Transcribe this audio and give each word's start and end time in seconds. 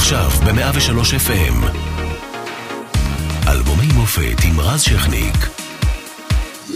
עכשיו 0.00 0.30
ב-103 0.30 1.00
FM. 1.28 1.56
אלבומי 3.48 3.86
מופת 3.94 4.44
עם 4.44 4.60
רז 4.60 4.80
שכניק. 4.80 5.36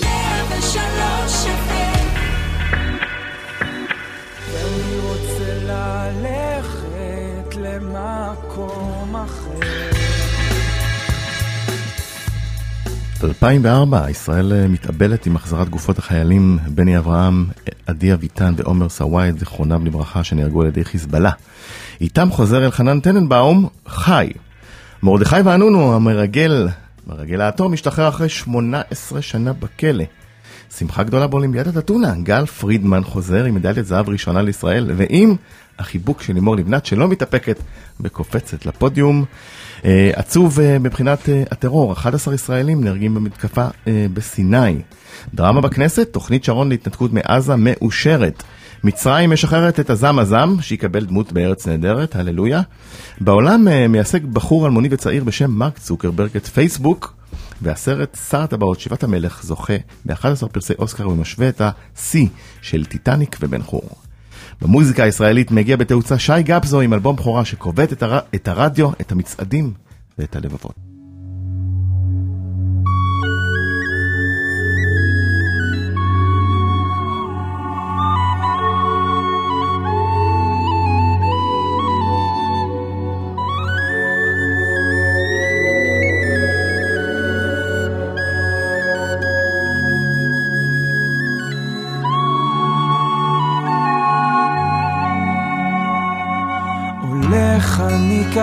103 0.03 1.47
FM 1.47 2.07
ואני 4.53 4.99
רוצה 5.01 5.55
ללכת 5.65 7.57
למקום 7.57 9.17
אחר. 9.17 9.95
2004, 13.25 14.11
ישראל 14.11 14.53
אה, 14.53 14.69
מתאבלת 14.69 15.27
עם 15.27 15.37
החזרת 15.37 15.69
גופות 15.69 15.99
החיילים 15.99 16.59
בני 16.69 16.99
אברהם, 16.99 17.47
עדי 17.87 18.13
אביטן 18.13 18.55
ועומר 18.57 18.89
סוואט, 18.89 19.39
זיכרונם 19.39 19.87
לברכה, 19.87 20.25
שנהרגו 20.25 20.63
על 20.63 20.69
ידי 20.69 20.85
חיזבאללה. 20.85 21.31
איתם 22.01 22.31
חוזר 22.31 22.65
אלחנן 22.65 23.01
טננבאום, 23.01 23.69
חי. 23.89 24.31
מרדכי 25.03 25.41
ואנונו, 25.45 25.97
המרגל, 25.97 26.69
מרגל 27.07 27.41
האטום, 27.41 27.73
משתחרר 27.73 28.09
אחרי 28.09 28.29
18 28.29 29.23
שנה 29.23 29.53
בכלא. 29.53 30.05
שמחה 30.79 31.03
גדולה 31.03 31.27
באולימפיאדת 31.27 31.77
אתונה, 31.79 32.15
גל 32.23 32.47
פרידמן 32.47 33.05
חוזר 33.05 33.45
עם 33.45 33.55
מדליית 33.55 33.87
זהב 33.87 34.09
ראשונה 34.09 34.43
לישראל, 34.43 34.91
ועם 34.97 35.37
החיבוק 35.79 36.23
של 36.23 36.33
לימור 36.33 36.57
לבנת 36.57 36.87
שלא 36.87 37.09
מתאפקת 37.09 37.59
וקופצת 38.01 38.67
לפודיום. 38.67 39.25
אה, 39.85 40.11
עצוב 40.15 40.61
אה, 40.61 40.79
מבחינת 40.79 41.29
אה, 41.29 41.43
הטרור, 41.51 41.93
11 41.93 42.35
ישראלים 42.35 42.85
נהרגים 42.85 43.15
במתקפה 43.15 43.67
בסיני. 44.15 44.77
דרמה 45.35 45.61
בכנסת, 45.61 46.13
תוכנית 46.13 46.45
שרון 46.45 46.69
להתנתקות 46.69 47.11
מעזה 47.13 47.57
מאושרת. 47.57 48.43
מצרים 48.85 49.31
משחררת 49.31 49.81
את 49.81 49.91
הזם 49.91 50.19
הזם, 50.19 50.57
שיקבל 50.61 51.05
דמות 51.05 51.33
בארץ 51.33 51.67
נהדרת, 51.69 52.17
הללויה. 52.17 52.63
בעולם 53.21 53.69
אה, 53.69 53.89
מייסק 53.89 54.23
בחור 54.23 54.67
אלמוני 54.67 54.89
וצעיר 54.91 55.25
בשם 55.25 55.51
מרק 55.51 55.79
צוקרברג 55.79 56.37
את 56.37 56.47
פייסבוק, 56.47 57.15
והסרט 57.63 58.19
שר 58.31 58.41
הטבעות 58.41 58.81
שיבת 58.81 59.05
המלך 59.05 59.43
זוכה 59.43 59.75
ב-11 60.05 60.49
פרסי 60.53 60.73
אוסקר 60.79 61.09
ומשווה 61.09 61.49
את 61.49 61.63
השיא 61.65 62.27
של 62.63 62.85
טיטניק 62.85 63.37
ובן 63.41 63.63
חור. 63.63 63.91
במוזיקה 64.63 65.03
הישראלית 65.03 65.51
מגיע 65.51 65.77
בתאוצה 65.77 66.19
שי 66.19 66.43
גפזו 66.43 66.81
עם 66.81 66.95
אלבום 66.95 67.17
בכורה 67.17 67.45
שכובד 67.45 67.93
את, 67.93 68.03
הר... 68.03 68.19
את 68.35 68.49
הרדיו, 68.49 68.91
את 69.01 69.13
המצעדים 69.13 69.73
ואת 70.19 70.37
הלבבות. 70.37 70.84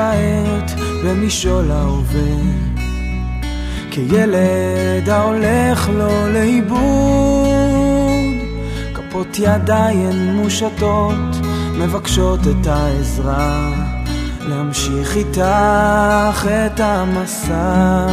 כעת 0.02 0.72
במשעול 1.04 1.72
ההווה. 1.72 2.36
כילד 3.92 5.10
ההולך 5.10 5.90
לו 5.90 6.30
לאיבוד 6.34 7.52
כפות 8.94 9.40
ידיים 9.40 10.36
מושטות 10.36 11.36
מבקשות 11.78 12.40
את 12.40 12.68
העזרה. 12.68 13.70
להמשיך 14.42 15.16
איתך 15.16 16.48
את 16.48 16.80
המסע. 16.80 18.08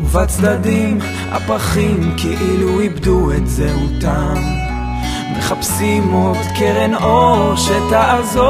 ובצדדים 0.00 0.98
הפרחים 1.30 2.14
כאילו 2.16 2.80
איבדו 2.80 3.32
את 3.32 3.46
זהותם 3.46 4.69
מחפשים 5.50 6.12
עוד 6.12 6.36
קרן 6.58 6.94
אור 6.94 7.56
שתעזור. 7.56 8.44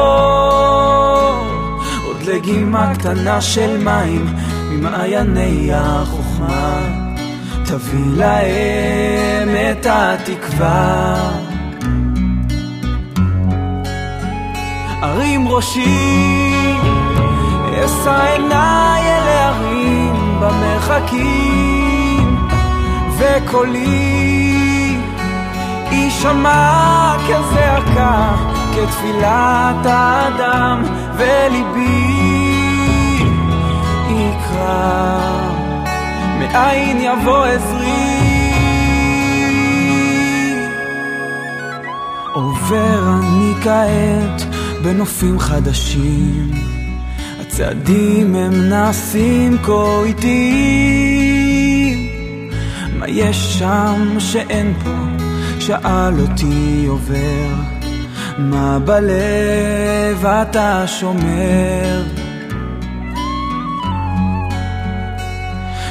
עוד 2.06 2.22
לגימה 2.26 2.94
קטנה 2.94 3.40
של 3.40 3.84
מים 3.84 4.26
ממעייני 4.70 5.70
החוכמה. 5.74 6.78
תביא 7.64 8.16
להם 8.16 9.48
את 9.48 9.86
התקווה. 9.90 11.14
ארים 15.02 15.48
ראשי 15.48 16.54
אשא 17.84 18.32
עיניי 18.32 19.02
אל 19.02 19.28
ההרים 19.28 20.40
במרחקים. 20.40 22.36
וקולי 23.18 24.59
יישמע 25.92 27.16
כזעקה, 27.28 28.36
כתפילת 28.74 29.86
האדם, 29.86 30.82
וליבי 31.16 32.20
יקרא, 34.10 35.20
מאין 36.38 37.00
יבוא 37.00 37.44
עזרי. 37.44 38.50
עובר 42.34 43.14
אני 43.18 43.52
כעת 43.62 44.42
בנופים 44.82 45.38
חדשים, 45.38 46.50
הצעדים 47.40 48.34
הם 48.34 48.68
נעשים 48.68 49.58
כה 49.62 50.02
איטיים, 50.04 51.30
מה 52.98 53.08
יש 53.08 53.58
שם 53.58 54.16
שאין 54.18 54.74
פה? 54.84 55.19
שאל 55.70 56.20
אותי 56.20 56.86
עובר, 56.88 57.54
מה 58.38 58.78
בלב 58.78 60.26
אתה 60.26 60.84
שומר? 60.86 62.02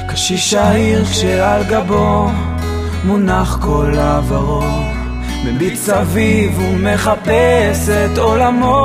קשיש 0.07 0.53
העיר 0.53 1.05
כשעל 1.05 1.63
גבו 1.63 2.27
מונח 3.03 3.57
כל 3.61 3.93
עברו, 3.97 4.63
מביט 5.45 5.75
סביב 5.75 6.59
ומחפש 6.59 7.89
את 7.89 8.17
עולמו, 8.17 8.75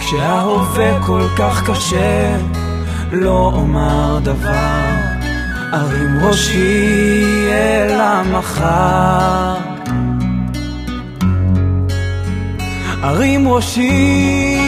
כשההווה 0.00 1.02
כל 1.06 1.24
כך 1.36 1.70
קשה, 1.70 2.36
לא 3.12 3.52
אומר 3.54 4.18
דבר. 4.22 5.08
ארים 5.72 6.18
ראשי 6.26 7.24
אל 7.50 8.00
המחר. 8.00 8.47
ארים 13.04 13.48
ראשי, 13.48 14.58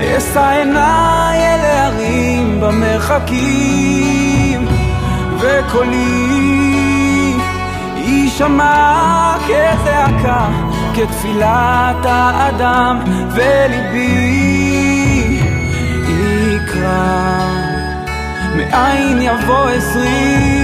אשא 0.00 0.48
עיניי 0.50 1.38
אל 1.38 1.60
ההרים 1.60 2.60
במרחקים, 2.60 3.94
וקולי 5.38 6.54
יישמע 7.96 9.34
כזעקה, 9.44 10.46
כתפילת 10.94 12.04
האדם, 12.04 12.98
וליבי 13.30 14.54
יקרא. 16.08 17.44
מאין 18.56 19.22
יבוא 19.22 19.68
עזרי? 19.70 20.63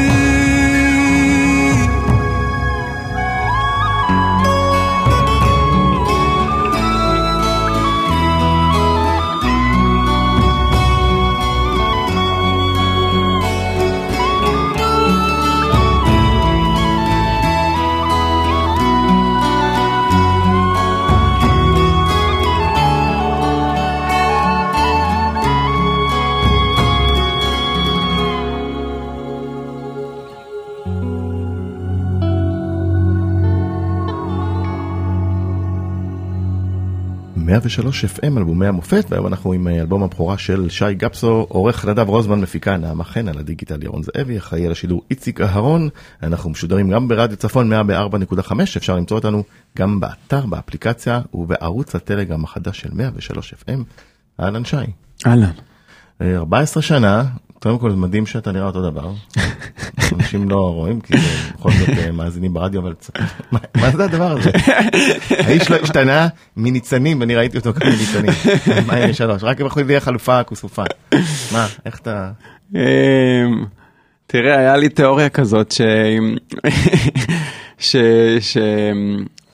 103 37.51 38.05
FM, 38.05 38.39
אלבומי 38.39 38.67
המופת, 38.67 39.05
והיום 39.09 39.27
אנחנו 39.27 39.53
עם 39.53 39.69
אה, 39.69 39.81
אלבום 39.81 40.03
הבכורה 40.03 40.39
של 40.39 40.69
שי 40.69 40.95
גפסו, 40.95 41.47
עורך 41.49 41.85
נדב 41.85 42.09
רוזמן, 42.09 42.41
מפיקה 42.41 42.77
נעמה 42.77 43.05
חן, 43.05 43.29
על 43.29 43.39
הדיגיטל 43.39 43.83
ירון 43.83 44.03
זאבי, 44.03 44.39
אחראי 44.39 44.67
על 44.67 44.73
השידור 44.73 45.03
איציק 45.11 45.41
אהרון. 45.41 45.89
אנחנו 46.23 46.51
משודרים 46.51 46.91
גם 46.91 47.09
ברדיו 47.09 47.37
צפון 47.37 47.73
104.5, 47.73 48.53
אפשר 48.77 48.97
למצוא 48.97 49.17
אותנו 49.17 49.45
גם 49.79 50.01
באתר, 50.01 50.47
באפליקציה 50.47 51.21
ובערוץ 51.35 51.95
הטלגרם 51.95 52.45
החדש 52.45 52.81
של 52.81 52.89
103 52.93 53.55
FM. 53.55 53.79
אהלן 54.41 54.65
שי. 54.65 54.77
אהלן. 55.27 55.51
14 56.23 56.83
שנה, 56.83 57.25
קודם 57.61 57.79
כל 57.79 57.91
מדהים 57.91 58.27
שאתה 58.27 58.53
נראה 58.53 58.67
אותו 58.67 58.91
דבר. 58.91 59.11
אנשים 60.13 60.51
לא 60.51 60.75
רואים 60.75 61.01
כי 61.01 61.15
בכל 61.59 61.71
זאת 61.73 61.89
אה, 61.89 62.13
מאזינים 62.13 62.55
ברדיו 62.55 62.81
אבל 62.81 62.95
מה, 63.53 63.91
זה 63.97 64.05
הדבר 64.05 64.33
הזה? 64.33 64.51
האיש 65.47 65.71
לא 65.71 65.77
השתנה 65.77 66.29
מניצנים 66.57 67.23
אני 67.23 67.37
ראיתי 67.37 67.59
אותו 67.59 67.73
גם 67.73 67.89
מניצנים. 67.89 68.31
מה 68.87 68.99
יהיה 68.99 69.15
שלוש 69.15 69.45
רק 69.45 69.61
הם 69.61 69.67
יכולים 69.67 69.89
להיות 69.89 70.03
חלופה 70.03 70.43
כוסופה. 70.43 70.83
מה 71.53 71.67
איך 71.87 71.99
אתה? 71.99 72.31
אמ, 72.75 72.81
תראה, 74.27 74.59
היה 74.59 74.77
לי 74.77 74.89
תיאוריה 74.89 75.29
כזאת 75.29 75.73
ש... 75.73 75.81
ש... 77.79 77.97
ש... 78.41 78.57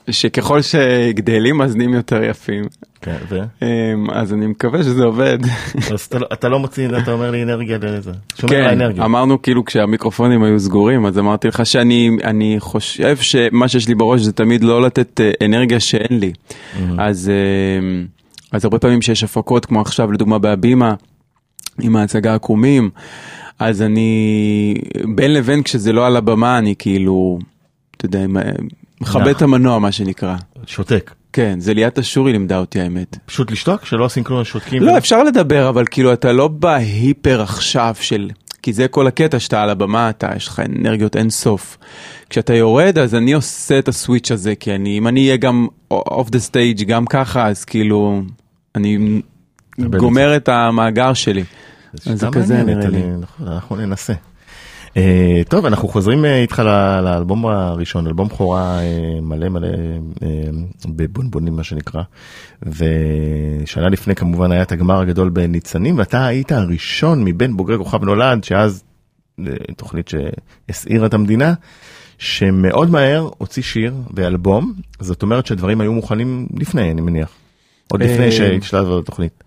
שככל 0.09 0.61
שגדלים 0.61 1.61
אז 1.61 1.75
נהיים 1.75 1.93
יותר 1.93 2.23
יפים. 2.23 2.63
כן, 3.01 3.17
ו? 3.29 3.39
אמ, 3.61 4.09
אז 4.11 4.33
אני 4.33 4.47
מקווה 4.47 4.83
שזה 4.83 5.03
עובד. 5.03 5.37
אז 5.93 6.01
אתה 6.01 6.19
לא- 6.19 6.27
אתה 6.33 6.49
לא 6.49 6.59
מוציא 6.59 6.87
אתה 6.97 7.11
אומר 7.11 7.31
לי 7.31 7.43
אנרגיה 7.43 7.77
לזה. 7.81 8.11
כן, 8.35 8.61
האנרגיה. 8.63 9.05
אמרנו 9.05 9.41
כאילו 9.41 9.65
כשהמיקרופונים 9.65 10.43
היו 10.43 10.59
סגורים 10.59 11.05
אז 11.05 11.19
אמרתי 11.19 11.47
לך 11.47 11.65
שאני 11.65 12.09
אני 12.23 12.55
חושב 12.59 13.17
שמה 13.17 13.67
שיש 13.67 13.87
לי 13.87 13.95
בראש 13.95 14.21
זה 14.21 14.33
תמיד 14.33 14.63
לא 14.63 14.81
לתת 14.81 15.21
אה, 15.21 15.31
אנרגיה 15.45 15.79
שאין 15.79 16.19
לי. 16.19 16.31
אז 16.97 17.29
אה, 17.29 18.03
אז 18.51 18.65
הרבה 18.65 18.79
פעמים 18.79 19.01
שיש 19.01 19.23
הפקות 19.23 19.65
כמו 19.65 19.81
עכשיו 19.81 20.11
לדוגמה 20.11 20.39
בהבימה 20.39 20.93
עם 21.81 21.95
ההצגה 21.95 22.35
עקומים 22.35 22.89
אז 23.59 23.81
אני 23.81 24.73
בין 25.15 25.33
לבין 25.33 25.63
כשזה 25.63 25.93
לא 25.93 26.07
על 26.07 26.15
הבמה 26.15 26.57
אני 26.57 26.75
כאילו 26.79 27.39
אתה 27.97 28.05
יודע 28.05 28.25
מכבד 29.01 29.27
את 29.27 29.41
המנוע 29.41 29.79
מה 29.79 29.91
שנקרא. 29.91 30.35
שותק. 30.65 31.11
כן 31.33 31.59
זה 31.59 31.73
ליאת 31.73 31.99
אשורי 31.99 32.31
לימדה 32.31 32.59
אותי 32.59 32.81
האמת. 32.81 33.17
פשוט 33.25 33.51
לשתוק 33.51 33.85
שלא 33.85 34.05
עושים 34.05 34.23
כלום 34.23 34.43
שותקים. 34.43 34.83
לא 34.83 34.97
אפשר 34.97 35.23
לדבר 35.23 35.69
אבל 35.69 35.85
כאילו 35.91 36.13
אתה 36.13 36.31
לא 36.31 36.47
בהיפר 36.47 37.41
עכשיו 37.41 37.95
של 37.99 38.29
כי 38.61 38.73
זה 38.73 38.87
כל 38.87 39.07
הקטע 39.07 39.39
שאתה 39.39 39.63
על 39.63 39.69
הבמה 39.69 40.09
אתה 40.09 40.29
יש 40.35 40.47
לך 40.47 40.59
אנרגיות 40.59 41.15
אין 41.15 41.29
סוף. 41.29 41.77
כשאתה 42.29 42.53
יורד 42.53 42.97
אז 42.97 43.15
אני 43.15 43.33
עושה 43.33 43.79
את 43.79 43.87
הסוויץ' 43.87 44.31
הזה 44.31 44.55
כי 44.55 44.75
אני 44.75 44.97
אם 44.97 45.07
אני 45.07 45.25
אהיה 45.25 45.37
גם 45.37 45.67
off 45.91 46.29
the 46.29 46.39
stage 46.39 46.87
גם 46.87 47.05
ככה 47.05 47.47
אז 47.47 47.65
כאילו 47.65 48.21
אני 48.75 49.21
גומר 49.79 50.35
את 50.35 50.49
המאגר 50.49 51.13
שלי. 51.13 51.43
אז 52.05 52.19
זה 52.19 52.27
כזה 52.31 52.63
נראה 52.63 52.87
לי. 52.87 53.01
נכון, 53.21 53.47
אנחנו 53.47 53.75
ננסה. 53.75 54.13
אה, 54.97 55.41
טוב 55.49 55.65
אנחנו 55.65 55.87
חוזרים 55.87 56.25
אה, 56.25 56.41
איתך 56.41 56.61
לאלבום 57.03 57.45
הראשון 57.45 58.07
אלבום 58.07 58.27
בכורה 58.27 58.79
אה, 58.79 59.21
מלא 59.21 59.49
מלא 59.49 59.67
בבונבונים 60.85 61.55
מה 61.55 61.63
שנקרא. 61.63 62.01
ושנה 62.61 63.89
לפני 63.89 64.15
כמובן 64.15 64.51
היה 64.51 64.61
את 64.61 64.71
הגמר 64.71 64.99
הגדול 64.99 65.29
בניצנים 65.29 65.97
ואתה 65.97 66.25
היית 66.25 66.51
הראשון 66.51 67.23
מבין 67.23 67.57
בוגרי 67.57 67.77
כוכב 67.77 68.03
נולד 68.03 68.43
שאז 68.43 68.83
תוכנית 69.77 70.09
שהסעירה 70.09 71.05
את 71.05 71.13
המדינה 71.13 71.53
שמאוד 72.17 72.89
מהר 72.89 73.29
הוציא 73.37 73.63
שיר 73.63 73.93
ואלבום. 74.13 74.73
זאת 74.99 75.21
אומרת 75.21 75.45
שהדברים 75.45 75.81
היו 75.81 75.93
מוכנים 75.93 76.47
לפני 76.55 76.91
אני 76.91 77.01
מניח. 77.01 77.29
עוד 77.91 78.03
לפני 78.03 78.31
שהשתלבת 78.31 79.03
בתוכנית. 79.03 79.43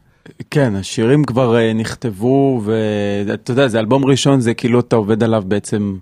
כן 0.50 0.76
השירים 0.76 1.24
כבר 1.24 1.56
אה, 1.56 1.72
נכתבו 1.72 2.62
ואתה 2.64 3.50
יודע 3.50 3.68
זה 3.68 3.78
אלבום 3.78 4.04
ראשון 4.04 4.40
זה 4.40 4.54
כאילו 4.54 4.80
אתה 4.80 4.96
עובד 4.96 5.22
עליו 5.22 5.42
בעצם 5.46 5.96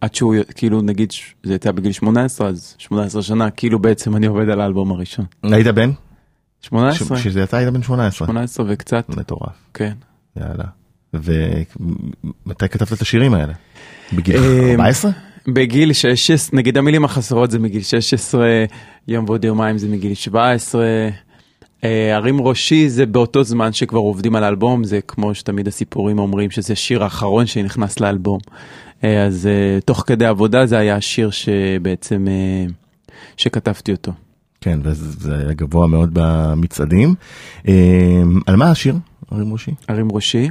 עד 0.00 0.14
שהוא 0.14 0.34
כאילו 0.54 0.82
נגיד 0.82 1.12
זה 1.42 1.52
הייתה 1.52 1.72
בגיל 1.72 1.92
18 1.92 2.48
אז 2.48 2.74
18 2.78 3.22
שנה 3.22 3.50
כאילו 3.50 3.78
בעצם 3.78 4.16
אני 4.16 4.26
עובד 4.26 4.48
על 4.48 4.60
האלבום 4.60 4.90
הראשון. 4.90 5.24
היית 5.42 5.66
בן? 5.66 5.90
18 6.62 7.16
ש- 7.18 7.24
שזה 7.24 7.42
אתה 7.44 7.56
היית 7.56 7.72
בן 7.72 7.82
18. 7.82 8.26
18 8.26 8.66
וקצת 8.68 9.08
מטורף, 9.08 9.56
כן. 9.74 9.92
יאללה. 10.36 10.64
ומתי 11.14 12.68
כתבת 12.68 12.92
את 12.92 13.00
השירים 13.00 13.34
האלה? 13.34 13.52
בגיל 14.12 14.36
אה, 14.36 14.70
14? 14.70 15.10
בגיל 15.48 15.92
16 15.92 16.58
נגיד 16.58 16.78
המילים 16.78 17.04
החסרות 17.04 17.50
זה 17.50 17.58
מגיל 17.58 17.82
16 17.82 18.46
יום 19.08 19.24
ועוד 19.28 19.44
יומיים 19.44 19.78
זה 19.78 19.88
מגיל 19.88 20.14
17. 20.14 20.84
אה, 21.84 22.16
הרים 22.16 22.40
ראשי 22.40 22.88
זה 22.88 23.06
באותו 23.06 23.44
זמן 23.44 23.72
שכבר 23.72 23.98
עובדים 23.98 24.36
על 24.36 24.44
האלבום 24.44 24.84
זה 24.84 25.00
כמו 25.08 25.34
שתמיד 25.34 25.68
הסיפורים 25.68 26.18
אומרים 26.18 26.50
שזה 26.50 26.72
השיר 26.72 27.04
האחרון 27.04 27.46
שנכנס 27.46 28.00
לאלבום. 28.00 28.38
אה, 29.04 29.24
אז 29.24 29.46
אה, 29.46 29.80
תוך 29.80 30.04
כדי 30.06 30.26
עבודה 30.26 30.66
זה 30.66 30.78
היה 30.78 30.96
השיר 30.96 31.30
שבעצם 31.30 32.26
שכתבתי 33.36 33.92
אותו. 33.92 34.12
כן, 34.60 34.80
וזה 34.82 35.38
היה 35.38 35.52
גבוה 35.52 35.86
מאוד 35.86 36.10
במצעדים. 36.12 37.14
על 38.46 38.56
מה 38.56 38.70
השיר? 38.70 38.94
הרים 39.30 39.52
ראשי? 39.52 39.70
הרים 39.88 40.12
ראשי. 40.12 40.48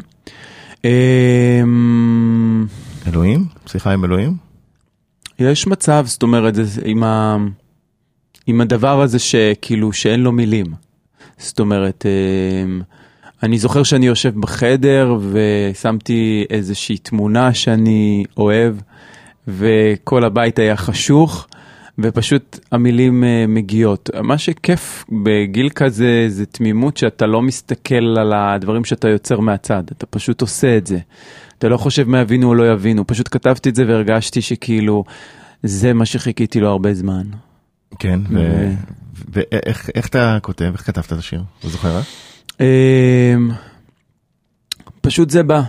אלוהים? 3.08 3.46
שיחה 3.66 3.94
עם 3.94 4.06
אלוהים? 4.06 4.38
יש 5.40 5.68
מצב, 5.68 6.04
זאת 6.08 6.24
אומרת, 6.24 6.54
עם, 6.86 7.04
ה, 7.04 7.38
עם 8.48 8.62
הדבר 8.62 9.02
הזה 9.02 9.20
שכאילו 9.20 9.94
שאין 9.94 10.20
לו 10.20 10.32
מילים. 10.32 10.91
זאת 11.42 11.60
אומרת, 11.60 12.06
אה, 12.06 12.74
אני 13.44 13.58
זוכר 13.58 13.84
שאני 13.84 14.06
יושב 14.06 14.34
בחדר 14.40 15.18
ושמתי 15.32 16.46
איזושהי 16.50 16.98
תמונה 16.98 17.54
שאני 17.54 18.24
אוהב, 18.38 18.76
וכל 19.48 20.24
הבית 20.24 20.60
היה 20.60 20.78
חשוך, 20.78 21.48
ופשוט 22.00 22.60
המילים 22.72 23.24
אה, 23.24 23.46
מגיעות. 23.48 24.10
מה 24.24 24.38
שכיף 24.38 25.06
בגיל 25.24 25.70
כזה 25.70 26.26
זה 26.28 26.46
תמימות 26.46 26.98
שאתה 26.98 27.26
לא 27.26 27.42
מסתכל 27.42 28.18
על 28.20 28.34
הדברים 28.34 28.86
שאתה 28.86 29.10
יוצר 29.10 29.40
מהצד, 29.40 29.84
אתה 29.92 30.06
פשוט 30.06 30.42
עושה 30.42 30.78
את 30.78 30.88
זה. 30.88 31.00
אתה 31.58 31.70
לא 31.70 31.78
חושב 31.78 32.10
מה 32.10 32.20
יבינו 32.20 32.48
או 32.48 32.56
לא 32.56 32.72
יבינו, 32.72 33.08
פשוט 33.08 33.28
כתבתי 33.32 33.70
את 33.70 33.76
זה 33.76 33.86
והרגשתי 33.88 34.42
שכאילו 34.42 35.04
זה 35.64 35.94
מה 35.94 36.06
שחיכיתי 36.06 36.60
לו 36.60 36.70
הרבה 36.70 36.94
זמן. 36.94 37.24
כן, 38.00 38.20
ו- 38.30 38.74
ואיך 39.30 39.90
איך 39.96 40.08
אתה 40.08 40.38
כותב? 40.42 40.70
איך 40.74 40.88
כתבת 40.88 41.06
את 41.06 41.12
השיר? 41.12 41.44
אתה 41.60 41.70
זוכר? 41.70 41.98
אה? 41.98 42.02
אמ, 42.60 43.52
פשוט 45.02 45.30
זה 45.30 45.44
בא, 45.44 45.62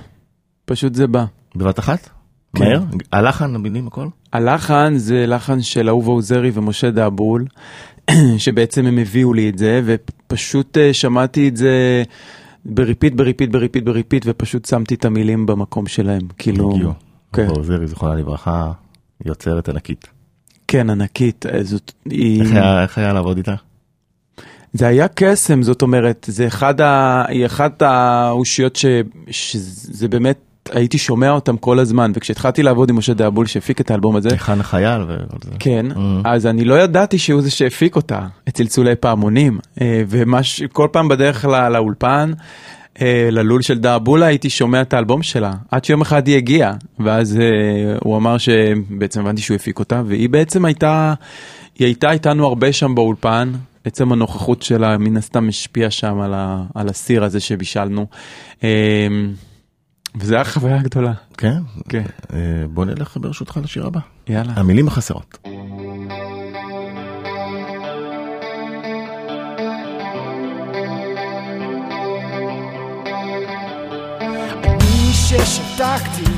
פשוט 0.65 0.95
זה 0.95 1.07
בא. 1.07 1.25
בבת 1.57 1.79
אחת? 1.79 2.09
כן. 2.57 2.65
מהר? 2.65 2.83
הלחן, 3.13 3.55
המילים, 3.55 3.87
הכל? 3.87 4.07
הלחן 4.33 4.93
זה 4.97 5.27
לחן 5.27 5.63
של 5.63 5.89
אהובה 5.89 6.13
עוזרי 6.13 6.51
ומשה 6.55 6.91
דאבול, 6.91 7.47
שבעצם 8.39 8.87
הם 8.87 8.99
הביאו 8.99 9.35
לי 9.35 9.49
את 9.49 9.59
זה, 9.59 9.81
ופשוט 9.85 10.79
אה, 10.79 10.95
שמעתי 10.95 11.49
את 11.49 11.57
זה 11.57 12.03
בריפיט, 12.65 13.15
בריפיט, 13.15 13.51
בריפיט, 13.51 13.85
בריפיט, 13.85 14.23
ופשוט 14.27 14.65
שמתי 14.65 14.95
את 14.95 15.05
המילים 15.05 15.47
במקום 15.47 15.87
שלהם. 15.87 16.23
כאילו, 16.39 16.71
הגיעו. 16.75 16.93
כן. 17.33 17.47
עוזרי, 17.47 17.87
זיכרונה 17.87 18.15
לברכה, 18.15 18.73
יוצרת 19.25 19.69
ענקית. 19.69 20.07
כן, 20.73 20.91
ענקית, 20.91 21.47
אה, 21.47 21.63
זאת, 21.65 21.93
היא... 22.11 22.43
איך 22.43 22.53
היה- 22.53 22.83
איך 22.83 22.99
היה 22.99 23.13
לעבוד 23.13 23.37
איתה? 23.37 23.55
זה 24.73 24.87
היה 24.87 25.07
קסם, 25.15 25.63
זאת 25.63 25.83
אומרת, 25.83 26.27
זה 26.31 26.47
אחד 26.47 26.81
ה... 26.81 27.25
היא 27.29 27.47
אחת 27.47 27.83
האושיות 27.83 28.77
ש... 28.77 28.87
שזה 29.31 30.09
באמת, 30.09 30.39
הייתי 30.71 30.99
שומע 30.99 31.31
אותם 31.31 31.57
כל 31.57 31.79
הזמן, 31.79 32.13
וכשהתחלתי 32.15 32.63
לעבוד 32.63 32.91
עם 32.91 32.97
משה 32.97 33.15
דאבול 33.15 33.47
שהפיק 33.47 33.81
את 33.81 33.91
האלבום 33.91 34.17
הזה, 34.17 34.29
היכן 34.29 34.61
החייל 34.61 35.03
וכל 35.03 35.37
זה. 35.45 35.51
כן, 35.59 35.87
Mm. 35.91 35.97
אז 36.25 36.47
אני 36.47 36.65
לא 36.65 36.75
ידעתי 36.75 37.19
שהוא 37.19 37.43
זה 37.43 37.51
שהפיק 37.51 37.97
אותה, 37.97 38.21
את 38.49 38.55
צלצולי 38.55 38.95
פעמונים, 38.97 39.59
אה, 39.81 40.03
וכל 40.09 40.89
פעם 40.93 41.09
בדרך 41.09 41.45
לא, 41.45 41.69
לאולפן, 41.69 42.33
ללול 43.31 43.63
של 43.63 43.79
דאבולה 43.79 44.27
הייתי 44.27 44.51
שומע 44.51 44.83
את 44.83 44.95
האלבום 44.95 45.23
שלה, 45.23 45.53
עד 45.71 45.85
שיום 45.85 46.01
אחד 46.01 46.27
היא 46.27 46.37
הגיעה, 46.37 46.75
ואז 46.99 47.37
אה, 47.37 47.97
הוא 48.03 48.17
אמר 48.17 48.39
שבעצם 48.39 49.21
הבנתי 49.21 49.43
שהוא 49.43 49.55
הפיק 49.55 49.79
אותה, 49.79 50.03
והיא 50.07 50.29
בעצם 50.29 50.65
הייתה, 50.65 51.15
היא 51.79 51.87
הייתה 51.87 52.11
איתנו 52.11 52.47
הרבה 52.47 52.73
שם 52.73 52.95
באולפן, 52.95 53.53
עצם 53.85 54.13
הנוכחות 54.13 54.63
שלה 54.63 54.99
מן 54.99 55.17
הסתם 55.17 55.49
השפיעה 55.49 55.91
שם 55.91 56.21
על, 56.21 56.35
ה, 56.35 56.65
על 56.75 56.89
הסיר 56.89 57.25
הזה 57.25 57.41
שבישלנו, 57.41 58.07
אה, 58.65 59.09
וזה 60.17 60.35
היה 60.35 60.45
חוויה 60.45 60.83
גדולה, 60.83 61.13
כן? 61.39 61.59
כן, 61.89 62.05
אה, 62.33 62.39
בוא 62.71 62.85
נלך 62.85 63.17
ברשותך 63.21 63.61
לשיר 63.65 63.87
הבא. 63.87 64.01
יאללה. 64.29 64.53
המילים 64.57 64.89
החסרות. 64.89 65.39
ששתקתי, 75.13 76.33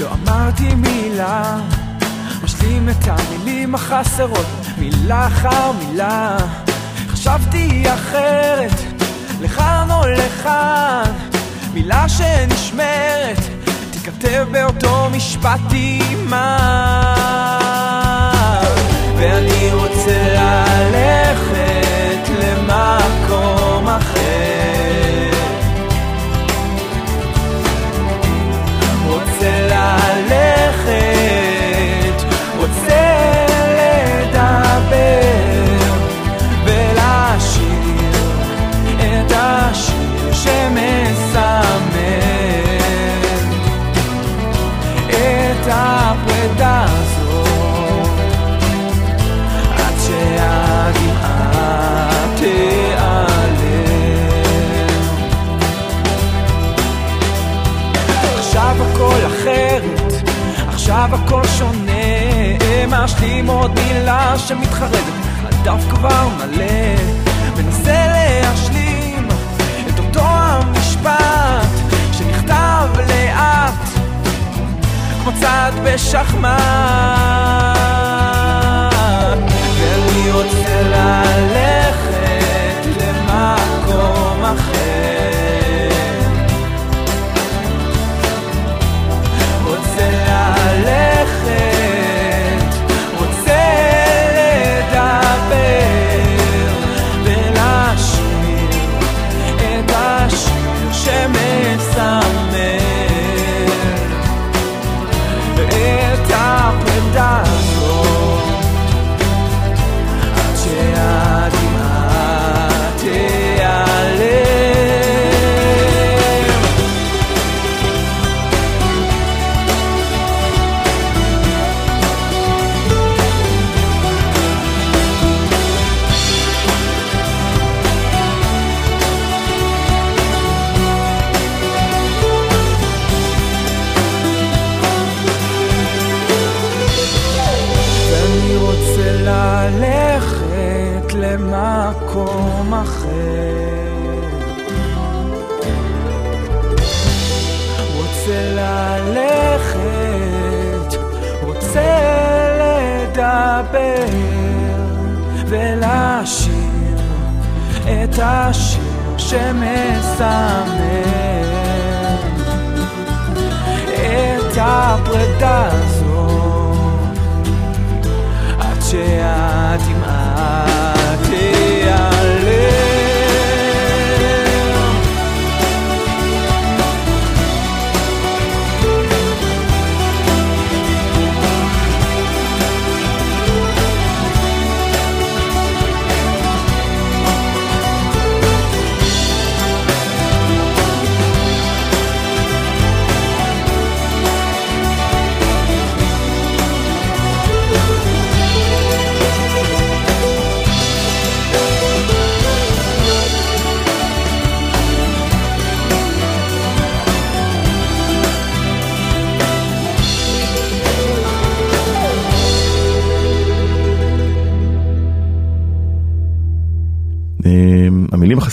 לא 0.00 0.08
אמרתי 0.12 0.74
מילה, 0.74 1.58
משלים 2.44 2.88
את 2.88 3.04
המילים 3.06 3.74
החסרות, 3.74 4.46
מילה 4.78 5.26
אחר 5.26 5.72
מילה. 5.72 6.36
חשבתי 7.08 7.84
אחרת, 7.94 8.72
לכאן 9.40 9.88
או 9.90 10.06
לכאן, 10.06 11.12
מילה 11.74 12.08
שנשמרת, 12.08 13.38
תיכתב 13.90 14.46
באותו 14.50 15.08
משפט 15.12 15.72
אימן. 15.72 16.36
ואני 19.16 19.70
רוצה 19.72 20.28
ללכת 20.28 22.28
למקום 22.40 23.88
אחר. 23.88 24.45
משלים 63.06 63.46
עוד 63.46 63.80
מילה 63.80 64.38
שמתחרדת, 64.38 65.12
הדף 65.42 65.84
כבר 65.90 66.28
מלא. 66.28 66.96
מנסה 67.56 68.06
להשלים 68.06 69.28
את 69.88 69.98
אותו 69.98 70.22
המשפט 70.24 71.68
שנכתב 72.12 72.88
לאט, 72.96 73.74
כמו 75.22 75.32
צעד 75.40 75.74
בשחמט. 75.84 76.50
ואני 79.78 80.30
רוצה 80.32 80.82
ללכת 80.82 82.86
למקום 83.00 84.44
אחר. 84.44 85.15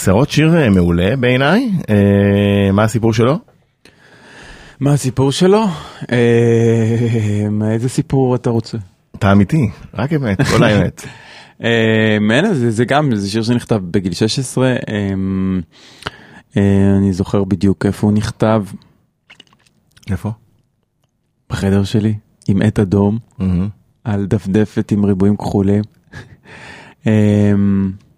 החסרות 0.04 0.30
שיר 0.30 0.58
אה, 0.58 0.70
מעולה 0.70 1.16
בעיניי, 1.16 1.72
אה, 1.90 2.72
מה 2.72 2.84
הסיפור 2.84 3.14
שלו? 3.14 3.40
מה 4.80 4.94
הסיפור 4.94 5.32
שלו? 5.32 5.64
אה, 6.12 7.72
איזה 7.72 7.90
סיפור 7.90 8.36
אתה 8.36 8.50
רוצה? 8.50 8.78
אתה 9.16 9.32
אמיתי, 9.32 9.70
רק 9.94 10.14
אמת, 10.14 10.42
כל 10.42 10.64
האמת. 10.64 11.06
אין, 12.32 12.54
זה, 12.54 12.72
זה 12.72 12.86
גם, 12.86 13.16
זה 13.16 13.30
שיר 13.30 13.44
שנכתב 13.44 13.82
בגיל 13.92 14.14
16, 14.14 14.68
אה, 14.68 14.76
אה, 16.58 16.98
אני 16.98 17.14
זוכר 17.14 17.44
בדיוק 17.44 17.86
איפה 17.86 18.08
הוא 18.08 18.14
נכתב, 18.14 18.64
איפה? 20.12 20.32
בחדר 21.50 21.84
שלי, 21.84 22.14
עם 22.48 22.62
עט 22.62 22.80
אדום, 22.80 23.18
מהמם. 23.40 23.70
על 24.04 24.26
דפדפת 24.26 24.92
עם 24.92 25.06
ריבועים 25.06 25.38
כחולים. 25.38 25.84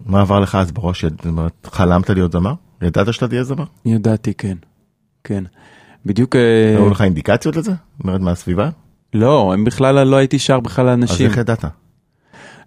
מה 0.06 0.20
עבר 0.20 0.40
לך 0.40 0.54
אז 0.54 0.72
בראש? 0.72 1.04
זאת 1.04 1.26
אומרת, 1.26 1.68
חלמת 1.72 2.10
להיות 2.10 2.32
זמר? 2.32 2.52
ידעת 2.82 3.12
שאתה 3.12 3.28
תהיה 3.28 3.44
זמר? 3.44 3.64
ידעתי, 3.84 4.34
כן, 4.34 4.56
כן. 5.24 5.44
בדיוק, 6.06 6.36
אה, 6.36 6.76
היו 6.76 6.90
לך 6.90 7.02
אינדיקציות 7.02 7.56
לזה? 7.56 7.70
זאת 7.70 8.04
אומרת 8.04 8.20
מהסביבה? 8.20 8.68
לא, 9.14 9.52
הם 9.52 9.64
בכלל, 9.64 10.02
לא 10.02 10.16
הייתי 10.16 10.38
שר 10.38 10.60
בכלל 10.60 10.84
אז 10.84 10.90
לאנשים. 10.90 11.26
איך 11.26 11.36
ידעת? 11.36 11.64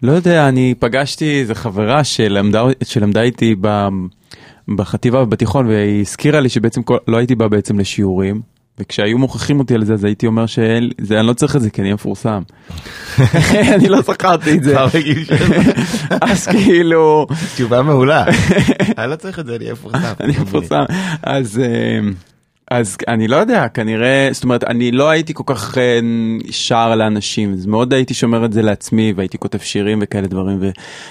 לא 0.04 0.12
יודע, 0.12 0.50
אני 0.50 0.74
פגשתי 0.80 1.40
איזה 1.40 1.56
חברה 1.56 2.04
שלמדה, 2.04 2.64
שלמדה 2.84 3.22
איתי 3.22 3.56
ב, 3.62 3.88
בחטיבה 4.76 5.24
ובתיכון 5.24 5.68
והיא 5.68 6.02
הזכירה 6.02 6.40
לי 6.40 6.50
שבעצם 6.50 6.84
כל, 6.84 6.98
לא 7.08 7.18
הייתי 7.18 7.36
בא 7.36 7.48
בעצם 7.48 7.80
לשיעורים 7.80 8.42
וכשהיו 8.80 9.18
מוכיחים 9.18 9.60
אותי 9.60 9.76
על 9.76 9.86
זה 9.86 9.94
אז 9.94 10.04
הייתי 10.04 10.28
אומר 10.28 10.46
שאני 10.46 10.90
לא 11.24 11.34
צריך 11.34 11.56
את 11.56 11.62
זה 11.62 11.70
כי 11.70 11.82
אני 11.82 11.94
מפורסם. 11.94 12.42
אני 13.76 13.90
לא 13.90 14.02
זכרתי 14.02 14.54
את 14.54 14.64
זה. 14.64 14.76
אז 16.32 16.48
כאילו, 16.48 17.28
תשובה 17.56 17.82
מעולה. 17.82 18.26
אני 18.98 19.12
לא 19.12 19.16
צריך 19.16 19.40
את 19.40 19.46
זה, 19.46 19.56
אני 19.56 19.64
אהיה 19.64 19.74
מפורסם. 19.74 20.14
אני 20.20 20.34
מפורסם. 20.42 20.84
אז... 21.24 21.60
אה, 21.60 22.00
אז 22.72 22.98
אני 23.08 23.28
לא 23.28 23.36
יודע, 23.36 23.68
כנראה, 23.68 24.30
זאת 24.32 24.44
אומרת, 24.44 24.64
אני 24.64 24.92
לא 24.92 25.10
הייתי 25.10 25.34
כל 25.34 25.44
כך 25.46 25.78
אה, 25.78 26.00
שר 26.52 26.96
לאנשים, 26.96 27.54
אז 27.54 27.66
מאוד 27.66 27.94
הייתי 27.94 28.14
שומר 28.14 28.46
את 28.46 28.54
זה 28.54 28.62
לעצמי 28.62 29.14
והייתי 29.16 29.38
כותב 29.38 29.58
שירים 29.58 30.00
וכאלה 30.02 30.28
דברים, 30.28 30.62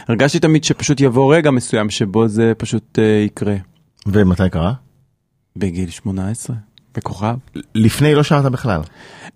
והרגשתי 0.08 0.38
תמיד 0.38 0.64
שפשוט 0.64 1.00
יבוא 1.00 1.34
רגע 1.34 1.50
מסוים 1.50 1.90
שבו 1.90 2.28
זה 2.28 2.52
פשוט 2.58 2.98
אה, 2.98 3.22
יקרה. 3.26 3.56
ומתי 4.06 4.50
קרה? 4.50 4.72
בגיל 5.56 5.90
18. 5.90 6.56
בכוכב. 6.98 7.34
לפני 7.74 8.14
לא 8.14 8.22
שרת 8.22 8.52
בכלל. 8.52 8.80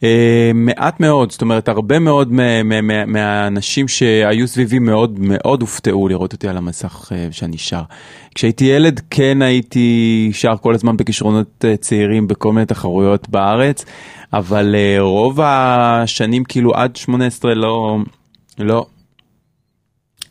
אה, 0.04 0.50
מעט 0.54 1.00
מאוד, 1.00 1.30
זאת 1.32 1.42
אומרת, 1.42 1.68
הרבה 1.68 1.98
מאוד 1.98 2.32
מה- 2.32 2.62
מה- 2.62 2.80
מה- 2.80 3.06
מהאנשים 3.06 3.88
שהיו 3.88 4.48
סביבי 4.48 4.78
מאוד 4.78 5.18
מאוד 5.20 5.60
הופתעו 5.60 6.08
לראות 6.08 6.32
אותי 6.32 6.48
על 6.48 6.56
המסך 6.56 7.12
אה, 7.12 7.28
שאני 7.30 7.58
שר. 7.58 7.82
כשהייתי 8.34 8.64
ילד 8.64 9.00
כן 9.10 9.42
הייתי 9.42 10.30
שר 10.32 10.54
כל 10.60 10.74
הזמן 10.74 10.96
בכישרונות 10.96 11.64
אה, 11.64 11.76
צעירים 11.76 12.28
בכל 12.28 12.52
מיני 12.52 12.66
תחרויות 12.66 13.28
בארץ, 13.28 13.84
אבל 14.32 14.74
אה, 14.74 14.96
רוב 15.00 15.40
השנים 15.42 16.44
כאילו 16.44 16.74
עד 16.74 16.96
18 16.96 17.54
לא, 17.54 17.98
לא, 18.58 18.86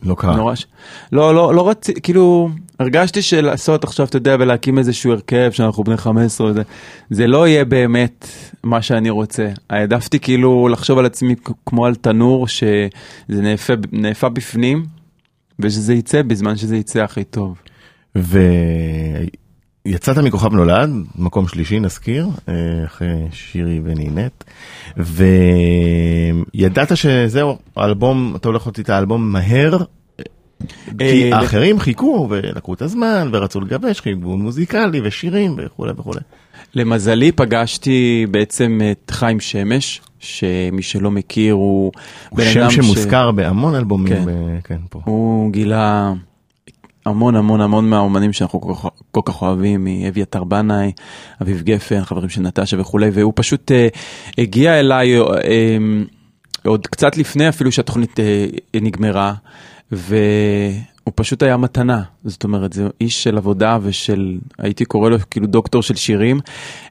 לא 0.03 0.15
קרה. 0.15 0.35
נורא 0.35 0.55
ש... 0.55 0.65
לא, 1.11 1.35
לא, 1.35 1.55
לא 1.55 1.69
רציתי, 1.69 2.01
כאילו, 2.01 2.49
הרגשתי 2.79 3.21
שלעשות 3.21 3.83
עכשיו, 3.83 4.05
אתה 4.05 4.17
יודע, 4.17 4.35
ולהקים 4.39 4.77
איזשהו 4.77 5.11
הרכב 5.11 5.51
שאנחנו 5.51 5.83
בני 5.83 5.97
15, 5.97 6.47
וזה, 6.47 6.61
זה 7.09 7.27
לא 7.27 7.47
יהיה 7.47 7.65
באמת 7.65 8.27
מה 8.63 8.81
שאני 8.81 9.09
רוצה. 9.09 9.49
העדפתי 9.69 10.19
כאילו 10.19 10.67
לחשוב 10.67 10.99
על 10.99 11.05
עצמי 11.05 11.35
כמו 11.65 11.85
על 11.85 11.95
תנור 11.95 12.47
שזה 12.47 12.89
נאפה, 13.29 13.73
נאפה 13.91 14.29
בפנים, 14.29 14.85
ושזה 15.59 15.93
יצא 15.93 16.21
בזמן 16.21 16.57
שזה 16.57 16.77
יצא 16.77 17.03
הכי 17.03 17.23
טוב. 17.23 17.61
ויצאת 19.85 20.17
מכוכב 20.17 20.53
נולד, 20.53 20.89
מקום 21.17 21.47
שלישי 21.47 21.79
נזכיר, 21.79 22.27
אה, 22.49 22.53
אחרי 22.85 23.07
שירי 23.31 23.79
ונינת, 23.83 24.43
וידעת 26.55 26.97
שזהו, 26.97 27.57
האלבום, 27.75 28.33
אתה 28.35 28.47
הולך 28.47 28.65
להוציא 28.67 28.83
את 28.83 28.89
האלבום 28.89 29.31
מהר, 29.31 29.77
כי 30.97 31.31
אה, 31.33 31.37
האחרים 31.39 31.79
חיכו 31.79 32.27
ולקחו 32.29 32.73
את 32.73 32.81
הזמן 32.81 33.29
ורצו 33.33 33.61
לגבש 33.61 34.01
חיבור 34.01 34.37
מוזיקלי 34.37 35.01
ושירים 35.03 35.55
וכולי 35.57 35.91
וכולי. 35.97 36.19
למזלי 36.75 37.31
פגשתי 37.31 38.25
בעצם 38.31 38.79
את 38.91 39.11
חיים 39.11 39.39
שמש, 39.39 40.01
שמי 40.19 40.81
שלא 40.81 41.11
מכיר 41.11 41.53
הוא 41.53 41.91
הוא 42.29 42.37
בן 42.37 42.43
שם 42.45 42.59
אדם 42.59 42.71
ש- 42.71 42.75
שמוזכר 42.75 43.31
בהמון 43.31 43.75
אלבומים, 43.75 44.07
כן. 44.13 44.25
ב- 44.25 44.59
כן 44.63 44.77
פה. 44.89 44.99
הוא 45.05 45.51
גילה 45.51 46.13
המון 47.05 47.35
המון 47.35 47.61
המון 47.61 47.89
מהאומנים 47.89 48.33
שאנחנו 48.33 48.61
כל 48.61 48.73
כך, 48.73 48.85
כל 49.11 49.21
כך 49.25 49.41
אוהבים, 49.41 49.83
מאביתר 49.83 50.43
בנאי, 50.43 50.91
אביב 51.41 51.61
גפן, 51.61 52.03
חברים 52.03 52.29
של 52.29 52.41
נטשה 52.41 52.79
וכולי, 52.79 53.09
והוא 53.13 53.33
פשוט 53.35 53.71
אה, 53.71 53.87
הגיע 54.37 54.79
אליי 54.79 55.19
אה, 55.19 55.23
אה, 55.23 55.77
עוד 56.65 56.87
קצת 56.87 57.17
לפני 57.17 57.49
אפילו 57.49 57.71
שהתוכנית 57.71 58.19
אה, 58.19 58.45
נגמרה, 58.81 59.33
והוא 59.91 61.13
פשוט 61.15 61.43
היה 61.43 61.57
מתנה, 61.57 62.01
זאת 62.25 62.43
אומרת, 62.43 62.73
זה 62.73 62.87
איש 63.01 63.23
של 63.23 63.37
עבודה 63.37 63.77
ושל, 63.81 64.37
הייתי 64.57 64.85
קורא 64.85 65.09
לו 65.09 65.17
כאילו 65.31 65.47
דוקטור 65.47 65.81
של 65.81 65.95
שירים, 65.95 66.39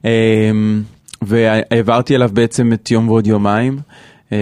אה, 0.05 0.51
והעברתי 1.21 2.15
אליו 2.15 2.29
בעצם 2.33 2.73
את 2.73 2.91
יום 2.91 3.09
ועוד 3.09 3.27
יומיים, 3.27 3.79
אה, 4.31 4.37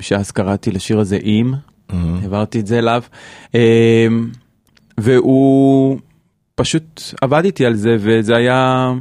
שאז 0.00 0.30
קראתי 0.30 0.70
לשיר 0.70 0.98
הזה 0.98 1.16
אם. 1.16 1.52
מהמם. 1.92 2.18
העברתי 2.22 2.60
את 2.60 2.66
זה 2.66 2.78
אליו, 2.78 3.02
אמ, 3.54 3.60
והוא 4.98 5.98
פשוט 6.54 7.02
עבד 7.20 7.44
איתי 7.44 7.66
על 7.66 7.74
זה, 7.74 7.96
וזה 8.00 8.36
היה, 8.36 8.92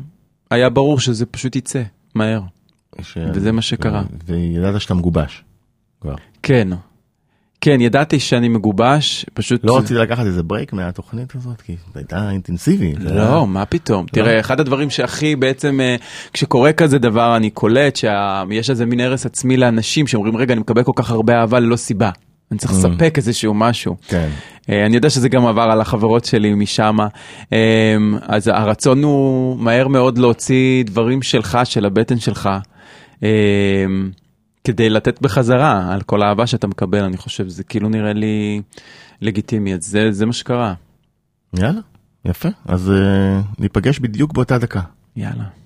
היה 0.52 0.70
ברור 0.70 1.00
שזה 1.00 1.26
פשוט 1.26 1.56
יצא 1.56 1.82
מהר. 2.16 2.42
ש- 3.02 3.18
וזה 3.34 3.52
מה 3.52 3.62
שקרה. 3.62 4.04
ו- 4.28 4.34
וידעת 4.34 4.82
שאתה 4.82 4.94
מגובש. 4.94 5.44
כבר. 6.02 6.16
כן, 6.44 6.68
כן, 7.62 7.82
ידעתי 7.82 8.20
שאני 8.20 8.48
מגובש, 8.50 9.26
פשוט... 9.34 9.66
לא 9.66 9.78
רציתי 9.78 9.94
לקחת 9.94 10.26
איזה 10.26 10.44
break 10.44 10.74
מהתוכנית 10.74 11.36
הזאת, 11.36 11.62
כי 11.62 11.76
זה 11.94 12.00
הייתה 12.00 12.30
היה- 13.00 13.16
לא, 13.16 13.48
מה 13.48 13.66
פתאום. 13.66 14.06
תראה, 14.12 14.40
אחד 14.40 14.60
הדברים 14.60 14.90
שהכי 14.90 15.36
בעצם, 15.36 15.80
אה, 15.82 15.96
כשקורה 16.34 16.74
כזה 16.74 16.98
דבר, 17.00 17.36
אני 17.38 17.50
קולט 17.50 17.96
שיש 17.96 18.70
איזה 18.70 18.86
מין 18.86 19.00
הרס 19.00 19.26
עצמי 19.26 19.58
לאנשים 19.58 20.08
שאומרים, 20.08 20.38
רגע, 20.38 20.54
אני 20.54 20.62
מקבל 20.62 20.84
כל 20.84 20.92
כך 20.96 21.12
הרבה 21.12 21.34
אהבה 21.42 21.60
ללא 21.60 21.76
סיבה. 21.76 22.10
אני 22.54 22.60
צריך 22.60 22.74
לספק 22.74 23.14
איזשהו 23.18 23.54
משהו. 23.54 23.96
כן. 24.08 24.30
אה, 24.70 24.86
אני 24.86 24.96
יודע 24.96 25.10
שזה 25.10 25.30
גם 25.30 25.46
עבר 25.46 25.62
על 25.62 25.82
החברות 25.82 26.26
שלי 26.26 26.54
משם, 26.54 26.98
אז 28.22 28.48
הרצון 28.48 29.04
הוא 29.04 29.58
מהר 29.58 29.88
מאוד 29.88 30.18
להוציא 30.18 30.84
דברים 30.84 31.22
שלך, 31.22 31.60
של 31.64 31.86
הבטן 31.86 32.20
שלך, 32.20 32.50
אה, 33.24 33.30
כדי 34.64 34.90
לתת 34.90 35.22
בחזרה 35.22 35.94
על 35.94 36.02
כל 36.02 36.24
האהבה 36.24 36.48
שאתה 36.48 36.68
מקבל, 36.68 37.04
אני 37.04 37.18
חושב, 37.18 37.48
זה 37.48 37.64
כאילו 37.64 37.90
נראה 37.90 38.14
לי 38.14 38.62
לגיטימי, 39.22 39.74
אז 39.74 39.86
זה, 39.86 40.12
זה 40.12 40.26
מה 40.26 40.34
שקרה. 40.34 40.74
יאללה, 41.54 41.82
יפה. 42.26 42.50
אז 42.66 42.92
אה, 42.92 43.42
ניפגש 43.60 44.00
בדיוק 44.00 44.34
באותה 44.34 44.58
דקה. 44.58 44.82
יאללה. 45.16 45.63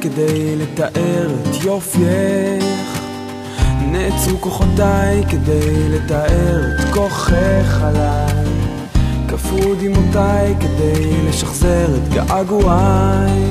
כדי 0.00 0.56
לתאר 0.56 1.30
את 1.42 1.64
יופייך. 1.64 3.02
נעצרו 3.90 4.40
כוחותיי 4.40 5.22
כדי 5.28 5.88
לתאר 5.88 6.60
את 6.74 6.94
כוחך 6.94 7.82
עליי. 7.82 8.46
קפאו 9.26 9.74
דמעותיי 9.80 10.54
כדי 10.60 11.28
לשחזר 11.28 11.86
את 11.96 12.14
געגועיי. 12.14 13.42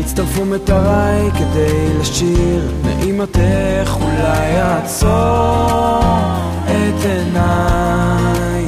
הצטרפו 0.00 0.44
מטריי 0.44 1.30
כדי 1.30 1.98
לשיר 2.00 2.72
נעימתך 2.84 3.96
אולי 4.00 4.62
אעצור 4.62 6.00
את 6.64 7.04
עיניי. 7.04 8.64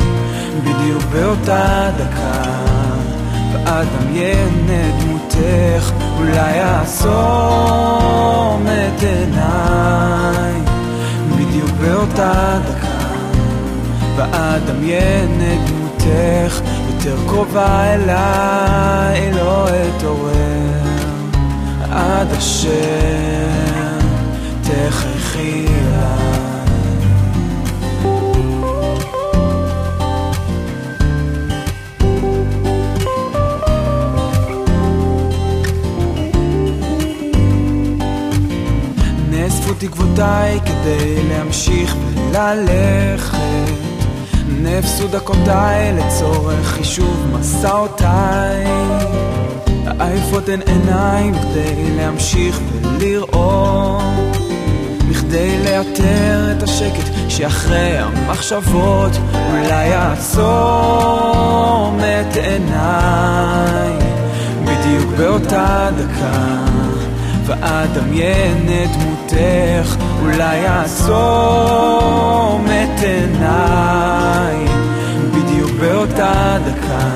בדיוק 0.64 1.02
באותה 1.12 1.90
דקה 1.98 2.54
את 3.64 3.88
דמותך 4.00 4.83
אולי 6.18 6.60
אעצום 6.60 8.06
את 8.66 9.02
עיניי. 9.02 10.54
בדיוק 11.36 11.70
באותה 11.70 12.58
דקה 12.64 12.94
ואדמיין 14.16 15.40
את 15.40 15.70
דמותך 15.70 16.60
יותר 16.94 17.16
קרובה 17.26 17.94
אליי 17.94 19.32
לא 19.32 19.66
אתעורר 19.68 20.34
עד 21.90 22.32
אשר 22.38 23.53
תקוותיי 39.88 40.60
כדי 40.60 41.28
להמשיך 41.28 41.96
וללכת 42.06 43.38
נאפסו 44.48 45.08
דקותיי 45.08 45.92
לצורך 45.92 46.66
חישוב 46.66 47.26
מסעותיי. 47.32 48.64
עייפות 49.98 50.48
הן 50.48 50.60
עיניים 50.66 51.34
כדי 51.34 51.96
להמשיך 51.96 52.60
ולראות. 52.82 54.36
בכדי 55.10 55.58
לאתר 55.64 56.52
את 56.56 56.62
השקט 56.62 57.10
שאחרי 57.28 57.98
המחשבות 57.98 59.12
אולי 59.50 59.94
אעצום 59.94 60.28
את 62.00 62.36
עיניי. 62.36 63.92
בדיוק 64.64 65.10
באותה 65.18 65.88
דקה 65.96 66.64
ואדמיין 67.46 68.68
את 68.84 69.13
דמותך 69.26 69.96
אולי 70.22 70.68
אעצום 70.68 72.66
את 72.66 73.00
עיניי. 73.02 74.66
בדיוק 75.30 75.70
באותה 75.80 76.58
דקה 76.66 77.08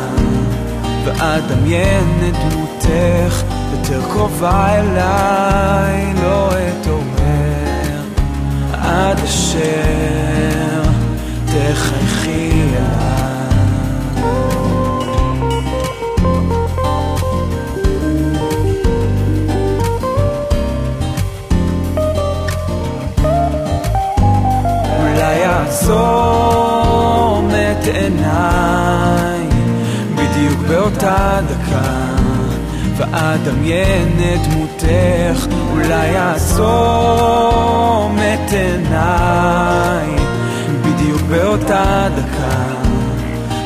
ואדמיין 1.05 2.21
את 2.29 2.35
דמותך 2.53 3.43
יותר 3.73 4.03
קרובה 4.13 4.67
אליי 4.75 6.15
לא 6.23 6.51
אתעורר 6.51 8.03
עד 8.73 9.19
אשר 9.25 10.83
תחייכי. 11.47 12.69
אליי 12.75 13.08
ואדמיין 33.49 34.19
את 34.19 34.41
דמותך 34.49 35.47
אולי 35.73 36.17
אעצום 36.19 36.49
את 38.19 38.53
עיניי. 38.53 40.09
בדיוק 40.83 41.23
באותה 41.23 42.09
דקה 42.17 42.65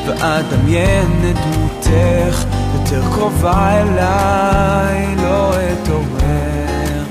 ואדמיין 0.07 1.21
את 1.31 1.35
דמותך 1.35 2.45
יותר 2.73 3.01
קרובה 3.13 3.81
אליי 3.81 5.15
לא 5.15 5.53
אתעורר. 5.53 7.03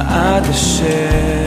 עד 0.00 0.44
אשר 0.50 1.37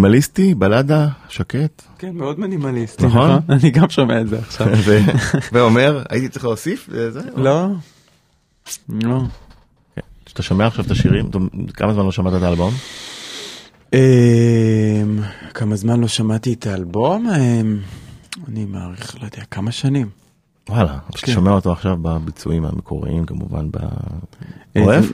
מינימליסטי, 0.00 0.54
בלדה, 0.54 1.08
שקט, 1.28 1.82
כן, 1.98 2.10
מאוד 2.16 2.40
מינימליסטי, 2.40 3.06
נכון? 3.06 3.30
נכון? 3.30 3.56
אני 3.56 3.70
גם 3.70 3.90
שומע 3.90 4.20
את 4.20 4.28
זה 4.28 4.38
עכשיו. 4.38 4.66
ואומר, 5.52 6.02
הייתי 6.10 6.28
צריך 6.28 6.44
להוסיף, 6.44 6.88
זה, 7.10 7.20
לא? 7.36 7.66
לא. 8.88 9.22
כשאתה 10.24 10.42
שומע 10.42 10.66
עכשיו 10.66 10.84
את 10.84 10.90
השירים, 10.90 11.26
אתה- 11.30 11.38
כמה 11.74 11.94
זמן 11.94 12.04
לא 12.04 12.12
שמעת 12.12 12.34
את 12.34 12.42
האלבום? 12.42 12.74
אמ, 13.92 13.98
כמה 15.54 15.76
זמן 15.76 16.00
לא 16.00 16.08
שמעתי 16.08 16.52
את 16.52 16.66
האלבום? 16.66 17.26
אמ, 17.30 17.78
אני 18.48 18.64
מעריך, 18.64 19.16
לא 19.20 19.24
יודע, 19.24 19.44
כמה 19.50 19.72
שנים. 19.72 20.08
וואלה, 20.68 20.98
כשאתה 21.14 21.32
שומע 21.32 21.50
אותו 21.50 21.72
עכשיו 21.72 21.96
בביצועים 22.02 22.64
המקוריים 22.64 23.26
כמובן, 23.26 23.70
ב... 23.70 23.76
אה, 24.76 24.82
אוהב? 24.82 25.04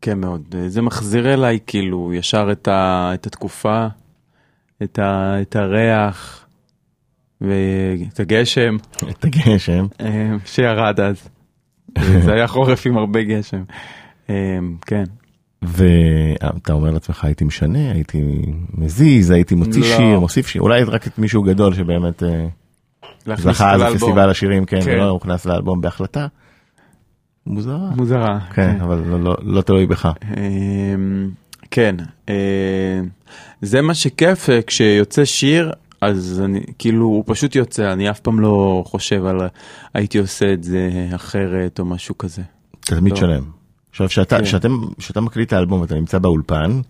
כן 0.00 0.18
מאוד, 0.20 0.42
אה, 0.54 0.68
זה 0.68 0.82
מחזיר 0.82 1.34
אליי 1.34 1.58
כאילו 1.66 2.12
ישר 2.14 2.48
את, 2.52 2.68
ה, 2.68 3.10
את 3.14 3.26
התקופה, 3.26 3.86
את, 4.82 4.98
ה, 4.98 5.34
את 5.42 5.56
הריח 5.56 6.46
ואת 7.40 8.20
הגשם 8.20 8.76
את 9.10 9.24
הגשם. 9.24 9.86
אה, 10.00 10.32
שירד 10.44 11.00
אז. 11.00 11.28
אה, 11.98 12.20
זה 12.24 12.32
היה 12.32 12.46
חורף 12.46 12.86
עם 12.86 12.96
הרבה 12.96 13.22
גשם. 13.22 13.62
אה, 14.30 14.58
כן. 14.86 15.04
ואתה 15.62 16.72
אומר 16.72 16.90
לעצמך 16.90 17.24
הייתי 17.24 17.44
משנה, 17.44 17.92
הייתי 17.92 18.22
מזיז, 18.74 19.30
הייתי 19.30 19.54
מוציא 19.54 19.80
לא. 19.80 19.86
שיר, 19.96 20.20
מוסיף 20.20 20.46
שיר, 20.46 20.62
אולי 20.62 20.82
רק 20.84 21.06
את 21.06 21.18
מישהו 21.18 21.42
גדול 21.42 21.74
שבאמת 21.74 22.22
אה, 22.22 22.46
זכה. 23.36 23.76
לפסטיבל 23.76 24.30
השירים, 24.30 24.64
כן, 24.64 24.80
כן. 24.80 24.90
ולא 24.90 25.08
הוכנס 25.08 25.46
לאלבום 25.46 25.80
בהחלטה. 25.80 26.26
מוזרה. 27.46 27.90
מוזרה. 27.96 28.38
כן, 28.54 28.80
אבל 28.80 28.98
לא- 29.06 29.20
לא- 29.20 29.36
לא 29.42 29.60
תלוי 29.62 29.86
בך. 29.86 30.08
אמ, 30.36 31.30
כן, 31.70 31.96
אמ, 32.28 32.34
זה 33.62 33.82
מה 33.82 33.94
שכיף 33.94 34.50
אה, 34.50 34.62
כשיוצא 34.62 35.24
שיר 35.24 35.72
אז 36.00 36.42
אני 36.44 36.60
כאילו 36.78 37.04
הוא 37.04 37.24
פשוט 37.26 37.54
יוצא 37.54 37.92
אני 37.92 38.10
אף 38.10 38.20
פעם 38.20 38.40
לא 38.40 38.82
חושב 38.86 39.26
על 39.26 39.40
הייתי 39.94 40.18
עושה 40.18 40.52
את 40.52 40.64
זה 40.64 41.08
אחרת 41.14 41.78
או 41.78 41.84
משהו 41.84 42.18
כזה. 42.18 42.42
אתה 42.80 42.96
תמיד 42.96 43.12
לא. 43.12 43.18
שלם. 43.18 43.42
עכשיו 43.90 44.08
שאתה, 44.08 44.38
כן. 45.14 45.20
מקליט 45.20 45.48
את 45.48 45.52
האלבום 45.52 45.80
ואתה 45.80 45.94
נמצא 45.94 46.18
באולפן, 46.18 46.80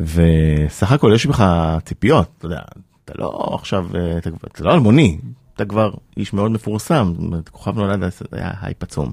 וסך 0.00 0.92
הכל 0.92 1.12
יש 1.14 1.26
בך 1.26 1.44
ציפיות, 1.84 2.28
אתה 2.38 2.46
יודע, 2.46 2.60
אתה 3.04 3.12
לא 3.18 3.50
עכשיו, 3.60 3.86
אה, 3.94 4.18
אתה, 4.18 4.30
אתה 4.44 4.64
לא 4.64 4.74
אלמוני, 4.74 5.18
אתה 5.56 5.64
כבר 5.64 5.94
איש 6.16 6.32
מאוד 6.32 6.50
מפורסם, 6.50 7.12
כוכב 7.50 7.76
נולד 7.76 8.10
היה 8.32 8.50
הייפ 8.60 8.82
עצום. 8.82 9.12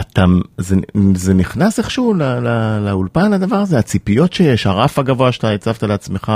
אתה, 0.00 0.24
זה, 0.58 0.76
זה 1.14 1.34
נכנס 1.34 1.78
איכשהו 1.78 2.14
ל, 2.14 2.22
ל, 2.22 2.78
לאולפן 2.86 3.32
הדבר 3.32 3.56
הזה, 3.56 3.78
הציפיות 3.78 4.32
שיש, 4.32 4.66
הרף 4.66 4.98
הגבוה 4.98 5.32
שאתה 5.32 5.50
הצבת 5.50 5.82
לעצמך 5.82 6.32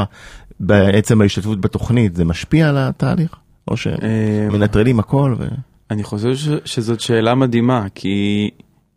בעצם 0.61 1.21
ההשתתפות 1.21 1.61
בתוכנית, 1.61 2.17
זה 2.17 2.25
משפיע 2.25 2.69
על 2.69 2.79
התהליך? 2.79 3.35
או 3.69 3.77
שמנטרלים 3.77 5.01
הכל? 5.01 5.35
ו... 5.39 5.45
אני 5.91 6.03
חושב 6.03 6.37
ש, 6.37 6.49
שזאת 6.65 7.01
שאלה 7.01 7.35
מדהימה 7.35 7.87
כי 7.95 8.51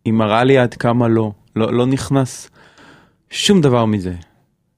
היא 0.06 0.14
מראה 0.14 0.44
לי 0.44 0.58
עד 0.58 0.74
כמה 0.74 1.08
לא 1.08 1.32
לא, 1.58 1.74
לא 1.74 1.86
נכנס 1.86 2.50
שום 3.30 3.62
דבר 3.62 3.86
מזה. 3.86 4.14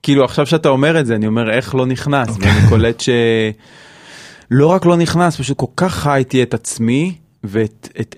כאילו 0.04 0.24
עכשיו 0.26 0.46
שאתה 0.46 0.70
אומר 0.70 1.00
את 1.00 1.06
זה 1.06 1.16
אני 1.16 1.28
אומר 1.28 1.52
איך 1.52 1.76
לא 1.76 1.86
נכנס 1.86 2.38
ואני 2.40 2.70
קולט 2.70 3.00
שלא 3.00 4.68
רק 4.68 4.86
לא 4.86 4.98
נכנס 4.98 5.38
פשוט 5.38 5.58
כל 5.58 5.66
כך 5.76 5.96
חייתי 5.96 6.44
את 6.44 6.54
עצמי 6.54 7.16
ואת 7.44 7.90
את, 8.00 8.16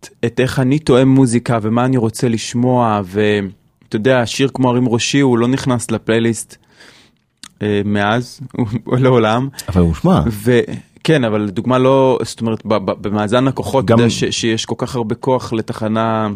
את, 0.00 0.08
את 0.24 0.40
איך 0.40 0.58
אני 0.58 0.78
תואם 0.78 1.08
מוזיקה 1.08 1.58
ומה 1.62 1.84
אני 1.84 1.96
רוצה 1.96 2.28
לשמוע 2.28 3.00
ואתה 3.04 3.96
יודע 3.96 4.26
שיר 4.26 4.50
כמו 4.54 4.70
הרים 4.70 4.88
ראשי 4.88 5.20
הוא 5.20 5.38
לא 5.38 5.48
נכנס 5.48 5.90
לפלייליסט 5.90 6.56
אה, 7.62 7.80
מאז 7.84 8.40
הוא 8.84 8.98
לעולם. 8.98 9.48
אבל 9.68 9.80
הוא 9.80 9.94
שמע, 9.94 10.20
וכן 10.42 11.24
אבל 11.24 11.40
לדוגמה 11.40 11.78
לא 11.78 12.18
זאת 12.22 12.40
אומרת 12.40 12.62
במאזן 12.64 13.48
הכוחות 13.48 13.86
גם-. 13.86 13.98
יודע 13.98 14.10
ש, 14.10 14.24
שיש 14.24 14.66
כל 14.66 14.74
כך 14.78 14.96
הרבה 14.96 15.14
כוח 15.14 15.52
לתחנה 15.52 16.28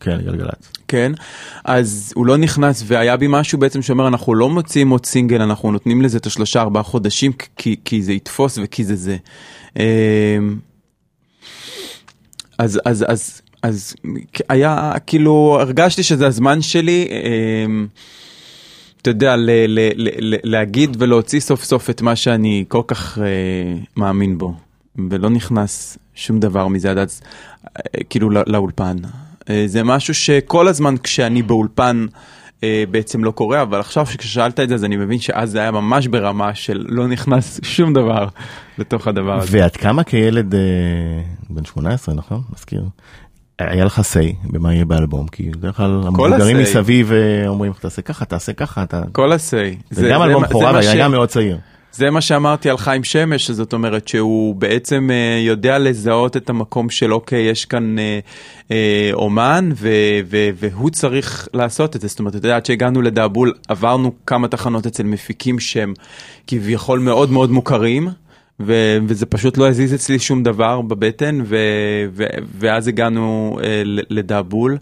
כן, 0.00 0.18
גלגלצ. 0.24 0.72
כן 0.88 1.12
אז 1.64 2.12
הוא 2.16 2.26
לא 2.26 2.36
נכנס 2.36 2.82
והיה 2.86 3.16
בי 3.16 3.26
משהו 3.28 3.58
בעצם 3.58 3.82
שאומר 3.82 4.08
אנחנו 4.08 4.34
לא 4.34 4.50
מוציאים 4.50 4.90
עוד 4.90 5.06
סינגל 5.06 5.42
אנחנו 5.42 5.72
נותנים 5.72 6.02
לזה 6.02 6.18
את 6.18 6.26
השלושה 6.26 6.60
ארבעה 6.60 6.82
חודשים 6.82 7.32
כי, 7.56 7.76
כי 7.84 8.02
זה 8.02 8.12
יתפוס 8.12 8.58
וכי 8.62 8.84
זה 8.84 8.96
זה. 8.96 9.16
אז 12.58 12.80
אז 12.84 13.04
אז 13.08 13.40
אז 13.62 13.94
היה 14.48 14.92
כאילו 15.06 15.58
הרגשתי 15.60 16.02
שזה 16.02 16.26
הזמן 16.26 16.62
שלי. 16.62 17.08
אמ, 17.66 17.86
אתה 19.02 19.10
יודע, 19.10 19.36
ל- 19.36 19.50
ל- 19.68 19.90
ל- 19.96 20.34
ל- 20.34 20.38
להגיד 20.44 20.96
ולהוציא 20.98 21.40
סוף 21.40 21.64
סוף 21.64 21.90
את 21.90 22.02
מה 22.02 22.16
שאני 22.16 22.64
כל 22.68 22.82
כך 22.86 23.18
אה, 23.18 23.24
מאמין 23.96 24.38
בו, 24.38 24.54
ולא 25.10 25.30
נכנס 25.30 25.98
שום 26.14 26.40
דבר 26.40 26.68
מזה 26.68 26.90
עד 26.90 26.98
אז, 26.98 27.20
אה, 27.66 27.80
כאילו 28.10 28.30
לא- 28.30 28.42
לאולפן. 28.46 28.96
אה, 29.50 29.62
זה 29.66 29.82
משהו 29.82 30.14
שכל 30.14 30.68
הזמן 30.68 30.94
כשאני 31.02 31.42
באולפן 31.42 32.06
אה, 32.14 32.18
בעצם 32.90 33.24
לא 33.24 33.30
קורה, 33.30 33.62
אבל 33.62 33.80
עכשיו 33.80 34.04
כששאלת 34.06 34.60
את 34.60 34.68
זה 34.68 34.74
אז 34.74 34.84
אני 34.84 34.96
מבין 34.96 35.18
שאז 35.18 35.50
זה 35.50 35.60
היה 35.60 35.70
ממש 35.70 36.06
ברמה 36.06 36.54
של 36.54 36.84
לא 36.88 37.06
נכנס 37.08 37.60
שום 37.74 37.92
דבר 37.92 38.28
לתוך 38.78 39.06
הדבר 39.08 39.36
הזה. 39.38 39.58
ועד 39.60 39.76
כמה 39.76 40.04
כילד 40.04 40.54
אה, 40.54 40.60
בן 41.50 41.64
18 41.64 42.14
נכון? 42.14 42.40
מזכיר. 42.54 42.82
היה 43.58 43.84
לך 43.84 43.98
say 43.98 44.48
במה 44.52 44.74
יהיה 44.74 44.84
באלבום 44.84 45.28
כי 45.28 45.50
בדרך 45.50 45.76
כלל 45.76 46.00
המבוגרים. 46.06 46.56
מסביב 46.58 47.12
אה, 47.12 47.48
אומרים 47.48 47.70
לך 47.72 47.78
תעשה 47.78 48.02
ככה 48.02 48.24
תעשה 48.24 48.52
ככה 48.52 48.82
אתה 48.82 49.02
כל 49.12 49.32
ה-say. 49.32 49.82
וגם 49.92 50.22
אלבום 50.22 50.42
בכורה 50.42 50.72
והיה 50.72 50.92
ש- 50.92 50.96
גם 50.96 51.10
מאוד 51.10 51.28
צעיר. 51.28 51.58
זה 51.92 52.10
מה 52.10 52.20
שאמרתי 52.20 52.70
על 52.70 52.78
חיים 52.78 53.04
שמש, 53.04 53.50
זאת 53.50 53.72
אומרת 53.72 54.08
שהוא 54.08 54.54
בעצם 54.54 55.10
אה, 55.10 55.40
יודע 55.40 55.78
לזהות 55.78 56.36
את 56.36 56.50
המקום 56.50 56.90
של 56.90 57.12
אוקיי, 57.12 57.42
יש 57.42 57.64
כאן 57.64 57.98
אה, 57.98 58.18
אה, 58.70 59.10
אומן 59.12 59.70
ו, 59.74 59.88
ו, 60.30 60.48
והוא 60.54 60.90
צריך 60.90 61.48
לעשות 61.54 61.96
את 61.96 62.00
זה. 62.00 62.08
זאת 62.08 62.18
אומרת, 62.18 62.36
אתה 62.36 62.46
יודע, 62.46 62.56
עד 62.56 62.66
שהגענו 62.66 63.02
לדאבול 63.02 63.54
עברנו 63.68 64.12
כמה 64.26 64.48
תחנות 64.48 64.86
אצל 64.86 65.02
מפיקים 65.02 65.60
שהם 65.60 65.94
כביכול 66.46 66.98
מאוד 67.00 67.30
מאוד 67.30 67.50
מוכרים. 67.50 68.08
ו- 68.60 68.98
וזה 69.06 69.26
פשוט 69.26 69.58
לא 69.58 69.68
הזיז 69.68 69.94
אצלי 69.94 70.18
שום 70.18 70.42
דבר 70.42 70.80
בבטן 70.80 71.40
ו- 71.44 72.06
ו- 72.12 72.24
ואז 72.58 72.88
הגענו 72.88 73.58
אה, 73.62 73.82
לדאבול 73.84 74.78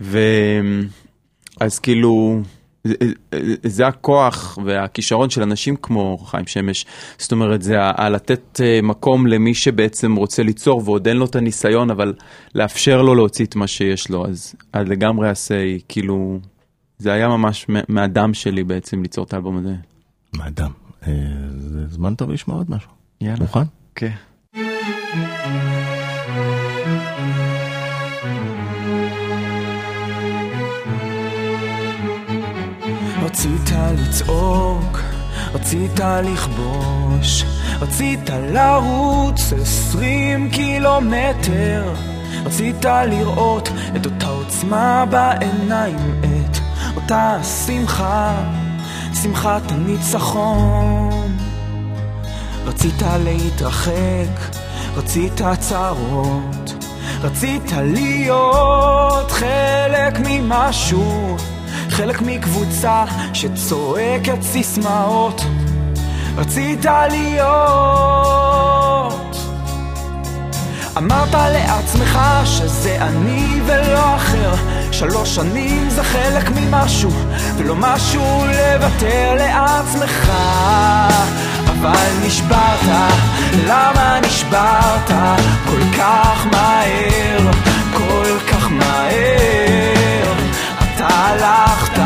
ואז 0.00 1.78
כאילו 1.82 2.40
זה- 2.84 3.86
הכוח 3.86 4.58
והכישרון 4.64 5.30
של 5.30 5.42
אנשים 5.42 5.76
כמו 5.76 6.18
חיים 6.18 6.46
שמש, 6.46 6.86
זאת 7.18 7.32
אומרת 7.32 7.62
זה 7.62 7.80
ה- 7.82 7.92
ה- 8.04 8.08
לתת 8.08 8.60
אה, 8.64 8.80
מקום 8.82 9.26
למי 9.26 9.54
שבעצם 9.54 10.16
רוצה 10.16 10.42
ליצור 10.42 10.82
ועוד 10.84 11.08
אין 11.08 11.16
לו 11.16 11.24
את 11.24 11.36
הניסיון 11.36 11.90
אבל 11.90 12.14
לאפשר 12.54 13.02
לו 13.02 13.14
להוציא 13.14 13.44
את 13.44 13.56
מה 13.56 13.66
שיש 13.66 14.10
לו 14.10 14.26
אז, 14.26 14.54
אז 14.72 14.88
לגמרי 14.88 15.28
עשה 15.28 15.54
כאילו 15.88 16.38
זה 16.98 17.12
היה 17.12 17.28
ממש 17.28 17.66
מהדם 17.88 18.34
שלי 18.34 18.64
בעצם 18.64 19.02
ליצור 19.02 19.24
את 19.24 19.32
האלבום 19.32 19.56
הזה. 19.56 19.74
מאדם. 20.36 20.70
אה, 21.06 21.12
זה 21.58 21.86
זמן 21.88 22.14
טוב 22.14 22.30
לשמוע 22.30 22.56
עוד 22.56 22.70
משהו. 22.70 22.90
יאללה. 23.20 23.40
מוכן? 23.40 23.60
כן. 23.94 24.10
רצית 33.30 33.70
לצעוק, 33.98 34.98
רצית 35.54 36.00
לכבוש, 36.00 37.44
רצית 37.80 38.30
לרוץ 38.52 39.52
עשרים 39.62 40.50
קילומטר, 40.50 41.94
רצית 42.44 42.84
לראות 42.84 43.68
את 43.96 44.06
אותה 44.06 44.26
עוצמה 44.26 45.04
בעיניים, 45.10 46.20
את 46.22 46.56
אותה 46.96 47.38
שמחה, 47.66 48.34
שמחת 49.22 49.62
הניצחון. 49.70 51.36
רצית 52.66 53.02
להתרחק, 53.24 54.56
רצית 54.96 55.40
צרות, 55.60 56.74
רצית 57.22 57.72
להיות 57.72 59.30
חלק 59.30 60.18
ממשהו, 60.24 61.36
חלק 61.90 62.22
מקבוצה 62.22 63.04
שצועקת 63.32 64.42
סיסמאות, 64.42 65.42
רצית 66.36 66.84
להיות. 66.84 67.50
אמרת 70.96 71.34
לעצמך 71.34 72.18
שזה 72.44 72.96
אני 73.00 73.60
ולא 73.66 74.16
אחר 74.16 74.54
שלוש 74.92 75.34
שנים 75.34 75.90
זה 75.90 76.02
חלק 76.02 76.50
ממשהו 76.50 77.10
ולא 77.56 77.74
משהו 77.76 78.44
לוותר 78.46 79.34
לעצמך. 79.34 80.32
אבל 81.66 82.26
נשברת, 82.26 83.12
למה 83.66 84.20
נשברת? 84.26 85.10
כל 85.66 85.98
כך 85.98 86.46
מהר, 86.46 87.50
כל 87.92 88.38
כך 88.48 88.70
מהר 88.70 89.69
הלכת, 91.30 91.98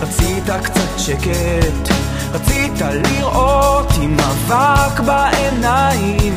רצית 0.00 0.50
קצת 0.62 0.98
שקט, 0.98 1.92
רצית 2.32 2.80
לראות 2.80 3.92
עם 4.00 4.16
אבק 4.20 5.00
בעיניים, 5.00 6.34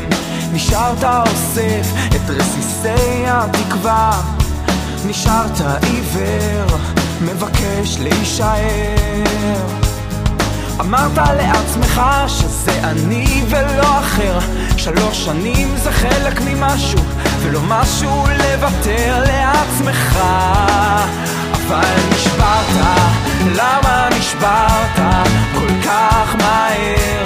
נשארת 0.52 1.04
אוסף 1.04 1.92
את 2.08 2.30
רסיסי 2.30 3.24
התקווה, 3.26 4.22
נשארת 5.06 5.60
עיוור, 5.82 6.78
מבקש 7.20 7.98
להישאר. 7.98 9.66
אמרת 10.80 11.18
לעצמך 11.36 12.02
שזה 12.26 12.80
אני 12.84 13.44
ולא 13.48 13.98
אחר. 13.98 14.38
שלוש 14.76 15.24
שנים 15.24 15.76
זה 15.76 15.92
חלק 15.92 16.40
ממשהו 16.40 17.00
ולא 17.42 17.60
משהו 17.68 18.24
לוותר 18.38 19.24
לעצמך. 19.26 20.18
אבל 21.52 21.94
נשברת, 22.14 22.86
למה 23.54 24.08
נשברת 24.18 24.96
כל 25.54 25.68
כך 25.84 26.36
מהר, 26.38 27.25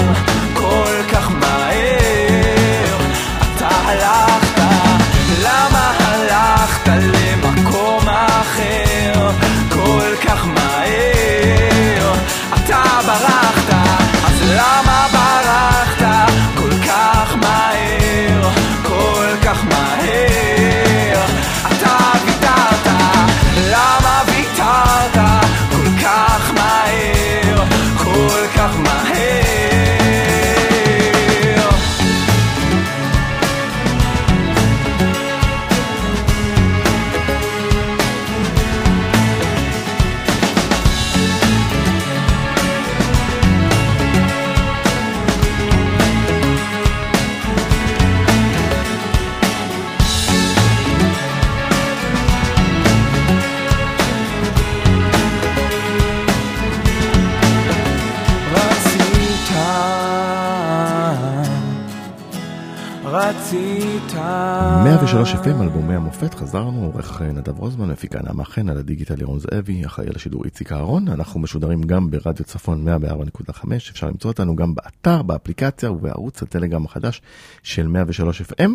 103 65.31 65.47
FM, 65.47 65.62
אלבומי 65.62 65.95
המופת, 65.95 66.35
חזרנו, 66.35 66.85
עורך 66.85 67.23
נדב 67.23 67.59
רוזמן, 67.59 67.90
מפיקה 67.90 68.21
נעמה 68.23 68.45
חן, 68.45 68.69
על 68.69 68.79
הדיגיטל 68.79 69.21
ירון 69.21 69.38
זאבי, 69.38 69.87
אחראי 69.87 70.09
על 70.09 70.16
השידור 70.16 70.45
איציק 70.45 70.73
אהרון. 70.73 71.09
אנחנו 71.09 71.40
משודרים 71.40 71.83
גם 71.83 72.11
ברדיו 72.11 72.45
צפון 72.45 72.88
104.5, 72.88 73.64
אפשר 73.77 74.07
למצוא 74.07 74.31
אותנו 74.31 74.57
גם 74.57 74.75
באתר, 74.75 75.23
באפליקציה 75.23 75.93
ובערוץ 75.93 76.43
הטלגרם 76.43 76.85
החדש 76.85 77.23
של 77.62 77.87
103 77.87 78.43
FM. 78.43 78.71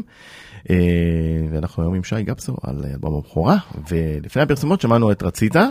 אה, 0.69 0.75
ואנחנו 1.51 1.83
היום 1.83 1.93
עם 1.93 2.03
שי 2.03 2.23
גפסו 2.23 2.57
על 2.63 2.85
אלבום 2.93 3.17
הבכורה, 3.17 3.57
ולפני 3.89 4.41
הפרסומות 4.41 4.81
שמענו 4.81 5.11
את 5.11 5.23
רצית, 5.23 5.55
אה, 5.55 5.63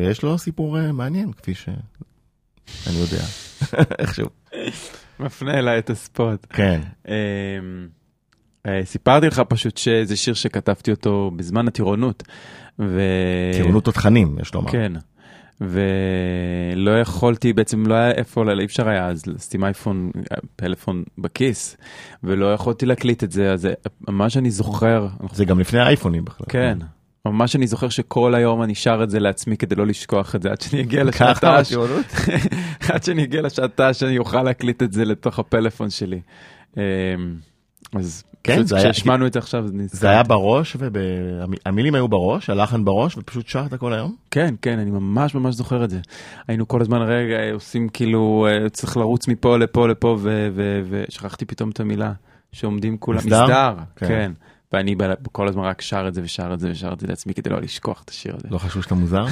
ויש 0.00 0.22
לו 0.22 0.38
סיפור 0.38 0.78
אה, 0.78 0.92
מעניין, 0.92 1.32
כפי 1.32 1.54
שאני 1.54 2.98
יודע, 2.98 3.24
איכשהו. 3.98 4.28
מפנה 5.20 5.58
אליי 5.58 5.78
את 5.78 5.90
הספוט. 5.90 6.46
כן, 6.50 6.80
אמ, 7.08 7.12
אה, 7.12 7.96
סיפרתי 8.84 9.26
לך 9.26 9.42
פשוט 9.48 9.76
שזה 9.76 10.16
שיר 10.16 10.34
שכתבתי 10.34 10.90
אותו 10.90 11.30
בזמן 11.36 11.68
הטירונות. 11.68 12.22
ו... 12.78 13.00
טירונות 13.52 13.84
תותחנים, 13.84 14.36
יש 14.40 14.54
לומר. 14.54 14.72
כן. 14.72 14.92
ולא 15.60 17.00
יכולתי, 17.00 17.52
בעצם 17.52 17.86
לא 17.86 17.94
היה 17.94 18.10
איפה, 18.10 18.44
לא, 18.44 18.60
אי 18.60 18.64
אפשר 18.64 18.88
היה 18.88 19.06
אז 19.06 19.26
לשים 19.26 19.64
אייפון, 19.64 20.10
פלאפון 20.56 21.02
בכיס, 21.18 21.76
ולא 22.24 22.54
יכולתי 22.54 22.86
להקליט 22.86 23.24
את 23.24 23.32
זה, 23.32 23.52
אז 23.52 23.68
מה 24.00 24.30
שאני 24.30 24.50
זוכר, 24.50 25.08
זה 25.32 25.44
גם 25.44 25.60
לפני 25.60 25.80
האייפונים 25.80 26.24
בכלל. 26.24 26.46
כן, 26.48 26.78
ממש 27.26 27.56
אני 27.56 27.66
זוכר 27.66 27.88
שכל 27.88 28.34
היום 28.34 28.62
אני 28.62 28.74
שר 28.74 29.00
את 29.02 29.10
זה 29.10 29.20
לעצמי 29.20 29.56
כדי 29.56 29.74
לא 29.74 29.86
לשכוח 29.86 30.34
את 30.34 30.42
זה, 30.42 30.50
עד 30.50 30.60
שאני 30.60 30.82
אגיע 30.82 31.04
לשעתה? 31.04 31.56
עד 32.92 33.02
שאני 33.02 33.24
אגיע 33.24 33.42
לשעתה 33.42 33.94
שאני 33.94 34.18
אוכל 34.18 34.42
להקליט 34.42 34.82
את 34.82 34.92
זה 34.92 35.04
לתוך 35.04 35.38
הפלאפון 35.38 35.90
שלי. 35.90 36.20
אמ, 36.76 36.82
אז 37.92 38.24
כן, 38.46 38.64
כשהשמענו 38.64 39.26
את 39.26 39.32
זה 39.32 39.38
עכשיו, 39.38 39.64
זה 39.86 40.10
היה 40.10 40.22
בראש, 40.22 40.76
והמילים 40.80 41.94
היו 41.94 42.08
בראש, 42.08 42.50
הלחן 42.50 42.84
בראש, 42.84 43.16
ופשוט 43.18 43.48
שרת 43.48 43.74
כל 43.74 43.92
היום? 43.92 44.14
כן, 44.30 44.54
כן, 44.62 44.78
אני 44.78 44.90
ממש 44.90 45.34
ממש 45.34 45.54
זוכר 45.54 45.84
את 45.84 45.90
זה. 45.90 46.00
היינו 46.48 46.68
כל 46.68 46.80
הזמן 46.80 47.02
רגע 47.02 47.36
עושים 47.52 47.88
כאילו, 47.88 48.46
אה, 48.50 48.68
צריך 48.68 48.96
לרוץ 48.96 49.28
מפה 49.28 49.56
לפה 49.56 49.88
לפה, 49.88 50.18
ושכחתי 50.88 51.44
פתאום 51.44 51.70
את 51.70 51.80
המילה, 51.80 52.12
שעומדים 52.52 52.96
כולם, 52.98 53.18
מסדר? 53.18 53.74
כן. 53.96 54.06
כן. 54.08 54.32
ואני 54.72 54.94
כל 55.32 55.48
הזמן 55.48 55.64
רק 55.64 55.80
שר 55.80 56.08
את 56.08 56.14
זה 56.14 56.20
ושר 56.24 56.54
את 56.54 56.60
זה 56.60 56.70
ושר 56.70 56.92
את 56.92 57.00
זה 57.00 57.06
לעצמי 57.06 57.34
כדי 57.34 57.50
לא 57.50 57.60
לשכוח 57.60 58.02
את 58.04 58.10
השיר 58.10 58.36
הזה. 58.36 58.48
לא 58.50 58.58
חשבו 58.58 58.82
שאתה 58.82 58.94
מוזר? 58.94 59.26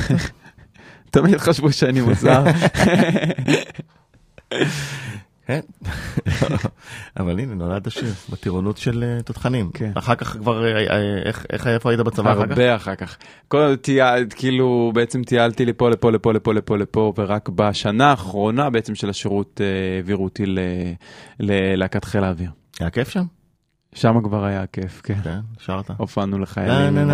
תמיד 1.11 1.37
חשבו 1.37 1.73
שאני 1.73 2.01
מוזר. 2.01 2.45
כן. 5.47 5.61
אבל 7.21 7.39
הנה, 7.41 7.55
נולד 7.55 7.87
השיר, 7.87 8.13
בטירונות 8.31 8.77
של 8.77 9.05
אה, 9.05 9.23
תותחנים. 9.23 9.71
כן. 9.75 9.93
אחר 9.95 10.15
כך 10.15 10.37
כבר, 10.37 10.65
אה, 10.65 10.71
אה, 10.91 11.23
איך, 11.53 11.67
איפה 11.67 11.91
היית 11.91 12.01
בצבא 12.01 12.33
אחר 12.33 12.45
כך? 12.47 12.51
הרבה 12.51 12.77
אחר 12.77 12.95
כך. 12.95 13.17
כל 13.49 13.77
טייל, 13.77 14.27
כאילו 14.31 14.93
בעצם 14.95 15.25
טיילתי 15.25 15.65
לפה 15.65 15.91
לפה 15.91 16.11
לפה 16.11 16.33
לפה 16.33 16.55
לפה 16.55 16.77
לפה 16.77 17.13
ורק 17.19 17.49
בשנה 17.49 18.11
האחרונה 18.11 18.71
בעצם 18.71 18.95
של 18.95 19.11
השירות 19.11 19.61
העבירו 19.97 20.25
אותי 20.25 20.45
ללהקת 21.41 22.05
חיל 22.05 22.25
האוויר. 22.25 22.51
היה 22.81 22.91
כיף 22.91 23.09
שם? 23.09 23.25
שם 23.95 24.15
כבר 24.25 24.45
היה 24.45 24.67
כיף, 24.67 25.01
כן. 25.05 25.15
כן, 25.25 25.39
שרת. 25.59 25.91
הופענו 25.97 26.39
לחיילים. 26.39 27.09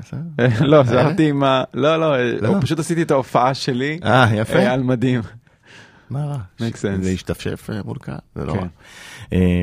בסדר. 0.00 0.20
אה, 0.40 0.66
לא, 0.66 0.82
זרתי 0.82 1.28
עם 1.28 1.44
ה... 1.44 1.64
לא, 1.74 1.96
לא, 1.96 2.32
לא? 2.40 2.54
פשוט 2.60 2.78
עשיתי 2.78 3.02
את 3.02 3.10
ההופעה 3.10 3.54
שלי 3.54 3.98
אה, 4.04 4.34
יפה. 4.34 4.58
על 4.58 4.82
מדים. 4.82 5.20
מה 6.10 6.24
רע? 6.24 6.38
Make 6.60 6.74
sense. 6.74 7.02
זה 7.02 7.10
השתפשף 7.10 7.70
אה, 7.70 7.80
מול 7.84 7.98
קהל, 7.98 8.18
זה 8.34 8.44
לא 8.44 8.52
כן. 8.52 8.58
רע. 8.58 8.66
אה, 9.32 9.62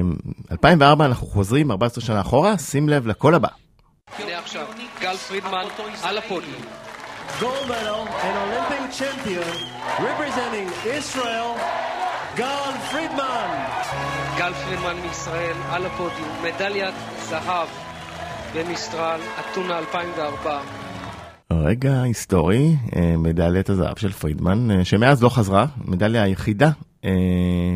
2004 0.51 1.05
אנחנו 1.05 1.27
חוזרים 1.27 1.71
14 1.71 2.03
שנה 2.03 2.21
אחורה, 2.21 2.57
שים 2.57 2.89
לב 2.89 3.07
לקול 3.07 3.35
הבא. 3.35 3.47
הנה 4.19 4.39
עכשיו, 4.39 4.67
גל 5.01 5.15
פרידמן 5.15 5.65
על 6.03 6.17
הפודיום. 6.17 6.61
gold 7.39 7.67
medal 7.67 8.07
and 8.25 8.35
Olympic 8.45 8.83
champion 9.01 9.53
representing 9.99 10.69
Israel, 10.99 11.51
Gal 12.37 12.71
Friedman. 12.89 13.51
גל 14.37 14.53
פרידמן 14.53 14.95
מישראל 15.07 15.55
על 15.69 15.85
הפודיום, 15.85 16.29
מדליית 16.43 16.95
זהב 17.29 17.67
במיסטרל, 18.53 19.19
אתונה 19.39 19.77
2004. 19.77 20.61
רגע 21.51 22.01
היסטורי, 22.01 22.75
אה, 22.95 23.17
מדליית 23.17 23.69
הזהב 23.69 23.97
של 23.97 24.11
פרידמן, 24.11 24.71
אה, 24.71 24.85
שמאז 24.85 25.23
לא 25.23 25.29
חזרה, 25.29 25.65
מדליה 25.85 26.23
היחידה 26.23 26.71
אה, 27.05 27.11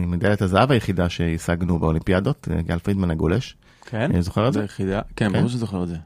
מדליית 0.07 0.41
הזהב 0.41 0.71
היחידה 0.71 1.09
שהשגנו 1.09 1.79
באולימפיאדות, 1.79 2.47
גל 2.65 2.79
פרידמן 2.79 3.11
הגולש. 3.11 3.55
כן? 3.85 4.15
אה, 4.15 4.21
זוכר 4.21 4.47
את 4.47 4.53
זה? 4.53 4.59
זה 4.59 4.65
יחידה, 4.65 5.01
כן, 5.15 5.29
כן. 5.29 5.33
ברור 5.33 5.49
שזוכר 5.49 5.83
את 5.83 5.87
זה. 5.87 5.97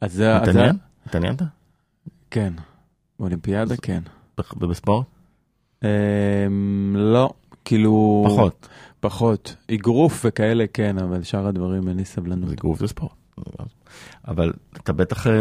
אז 0.00 0.12
זה, 0.12 0.36
התעניין? 0.36 0.76
התעניינת? 1.06 1.42
כן. 2.30 2.52
באולימפיאדה, 3.18 3.76
כן. 3.76 4.02
ובספורט? 4.60 5.06
אמ, 5.84 5.88
לא, 6.96 7.30
כאילו... 7.64 8.24
פחות. 8.28 8.68
פחות. 9.00 9.56
אגרוף 9.74 10.22
וכאלה, 10.24 10.64
כן, 10.72 10.98
אבל 10.98 11.22
שאר 11.22 11.46
הדברים 11.46 11.88
אין 11.88 11.96
לי 11.96 12.04
סבלנות. 12.04 12.60
גוף 12.60 12.78
זה 12.78 12.86
ספורט. 12.86 13.12
אבל 14.28 14.52
אתה 14.76 14.92
בטח 14.92 15.26
אה, 15.26 15.32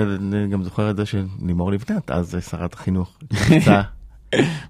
גם 0.51 0.63
זוכר 0.63 0.89
את 0.89 0.97
זה 0.97 1.03
שלימור 1.05 1.71
לבנת, 1.71 2.11
אז 2.11 2.35
אה, 2.35 2.41
שרת 2.41 2.73
החינוך, 2.73 3.17
קפצה. 3.29 3.81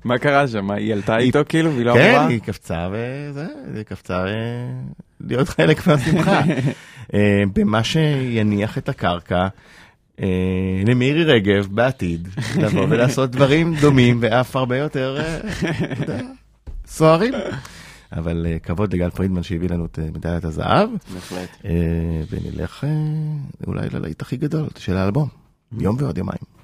מה 0.04 0.18
קרה 0.18 0.48
שם? 0.48 0.72
היא 0.72 0.94
עלתה 0.94 1.18
איתו 1.18 1.40
כאילו 1.50 1.74
והיא 1.74 1.86
לא 1.86 1.94
כן, 1.94 2.10
אמרה? 2.16 2.28
היא 2.28 2.40
קפצה 2.40 2.90
וזה, 2.92 3.46
היא 3.76 3.84
קפצה 3.84 4.26
אה, 4.26 4.32
להיות 5.28 5.50
חלק 5.50 5.88
מהשמחה. 5.88 6.42
במה 7.56 7.84
שיניח 7.84 8.78
את 8.78 8.90
הקרקע 8.90 9.48
למירי 10.86 11.24
רגב 11.24 11.68
בעתיד, 11.72 12.28
לבוא 12.60 12.86
ולעשות 12.90 13.32
דברים 13.32 13.76
דומים 13.82 14.18
ואף 14.22 14.56
הרבה 14.56 14.78
יותר 14.78 15.18
סוערים. 16.86 17.34
אבל 18.12 18.48
אה, 18.50 18.60
כבוד 18.60 18.94
לגל 18.94 19.10
פרידמן 19.10 19.44
שהביא 19.44 19.70
לנו 19.70 19.86
את 19.86 20.00
אה, 20.00 20.06
מדליית 20.14 20.46
הזהב, 20.46 20.90
בהחלט. 21.14 21.50
אה, 21.66 21.72
ונלך 22.30 22.84
אולי 23.68 23.90
ללהיט 23.90 24.22
הכי 24.22 24.38
גדול 24.38 24.68
של 24.78 24.98
האלבום, 24.98 25.28
יום 25.80 25.96
ועוד 26.00 26.18
יומיים. 26.18 26.62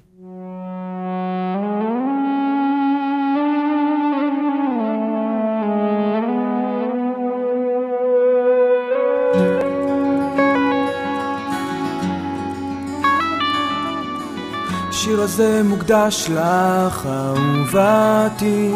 השיר 14.88 15.20
הזה 15.20 15.62
מוקדש 15.62 16.30
לך, 16.30 17.06
אהובתי. 17.06 18.72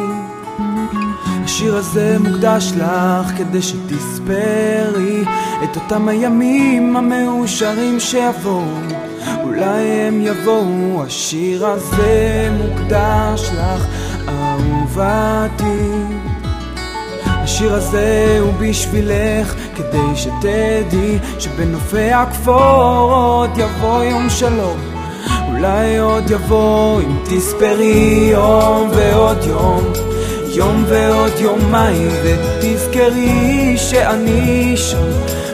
השיר 1.45 1.77
הזה 1.77 2.17
מוקדש 2.19 2.73
לך 2.77 3.33
כדי 3.37 3.63
שתספרי 3.63 5.25
את 5.65 5.77
אותם 5.77 6.09
הימים 6.09 6.97
המאושרים 6.97 8.01
שיבואו. 8.01 8.63
אולי 9.43 9.83
הם 9.83 10.21
יבואו, 10.21 11.03
השיר 11.07 11.67
הזה 11.67 12.51
מוקדש 12.59 13.51
לך, 13.55 13.87
אהובתי. 14.29 16.23
השיר 17.27 17.75
הזה 17.75 18.39
הוא 18.41 18.53
בשבילך, 18.61 19.55
כדי 19.77 20.17
שתדעי 20.17 21.19
שבנופי 21.39 22.13
הכפור 22.13 23.13
עוד 23.13 23.51
יבוא 23.57 24.03
יום 24.03 24.31
שלום. 24.31 24.79
אולי 25.49 25.99
עוד 25.99 26.31
יבוא 26.31 27.01
אם 27.01 27.17
תספרי 27.25 28.29
יום 28.33 28.91
ועוד 28.95 29.39
יום, 29.47 30.12
יום 30.55 30.85
ועוד 30.89 31.33
יומיים, 31.39 32.11
ותזכרי 32.23 33.75
שאני 33.77 34.77
שם, 34.77 35.11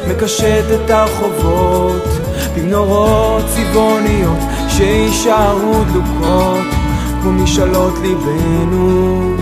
מקשט 0.09 0.65
את 0.75 0.91
הרחובות, 0.91 2.09
במנורות 2.57 3.45
צבעוניות 3.47 4.39
שיישארו 4.69 5.85
דלוקות, 5.93 6.67
כמו 7.23 7.33
משאלות 7.33 7.95
ליבנו. 8.03 9.37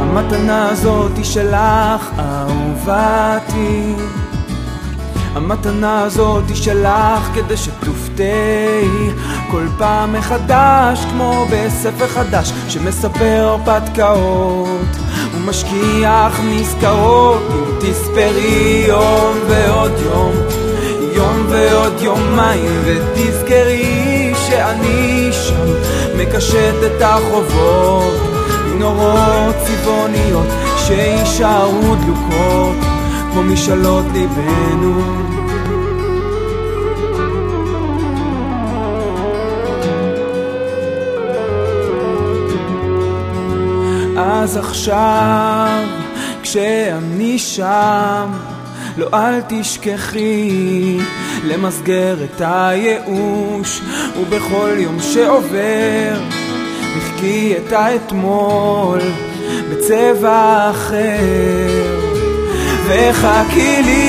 המתנה 0.00 0.68
הזאת 0.68 1.16
היא 1.16 1.24
שלך, 1.24 2.10
אהובתי. 2.18 3.94
המתנה 5.34 6.02
הזאת 6.02 6.44
היא 6.48 6.56
שלך 6.56 7.30
כדי 7.34 7.56
שתופתעי 7.56 9.10
כל 9.50 9.66
פעם 9.78 10.12
מחדש 10.12 11.04
כמו 11.10 11.46
בספר 11.50 12.06
חדש 12.06 12.52
שמספר 12.68 13.58
הרפתקאות. 13.66 14.96
ומשכיח 15.34 16.40
נזכרות 16.44 17.42
אם 17.50 17.64
תספרי 17.80 18.84
יום 18.88 19.38
ועוד 19.48 19.92
יום 20.04 20.32
יום 21.12 21.46
ועוד 21.48 22.00
יומיים 22.00 22.82
ותזכרי 22.84 24.32
שאני 24.46 25.28
שם 25.32 25.66
מקשט 26.18 26.74
את 26.86 27.02
החובות 27.02 28.20
נורות 28.78 29.54
צבעוניות 29.64 30.46
שיישארו 30.76 31.94
דלוקות 31.94 32.76
כמו 33.32 33.42
משאלות 33.42 34.04
ליבנו 34.12 35.02
אז 44.48 44.56
עכשיו 44.56 45.84
כשאני 46.42 47.38
שם 47.38 48.30
לא 48.96 49.08
אל 49.14 49.40
תשכחי 49.48 50.98
למסגר 51.44 52.16
את 52.24 52.42
הייאוש 52.44 53.80
ובכל 54.20 54.74
יום 54.76 54.98
שעובר 55.00 56.20
מחכי 56.96 57.54
את 57.56 57.72
האתמול 57.72 59.00
בצבע 59.70 60.70
אחר. 60.70 61.98
וחכי 62.86 63.82
לי 63.82 64.07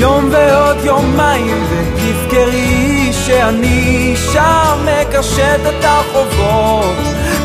יום 0.00 0.28
ועוד 0.30 0.76
יומיים, 0.84 1.64
ותזכרי 1.70 3.12
שאני 3.12 4.14
שם 4.32 4.78
מקשט 4.84 5.60
את 5.68 5.84
החובות, 5.84 6.96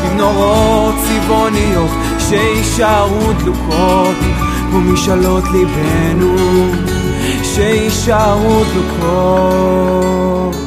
עם 0.04 0.16
נורות 0.16 0.94
צבעוניות 1.04 1.90
שיישארו 2.18 3.32
דלוקות, 3.32 4.16
כמו 4.70 4.80
משאלות 4.80 5.44
ליבנו, 5.52 6.36
שיישארו 7.42 8.64
דלוקות. 8.64 10.65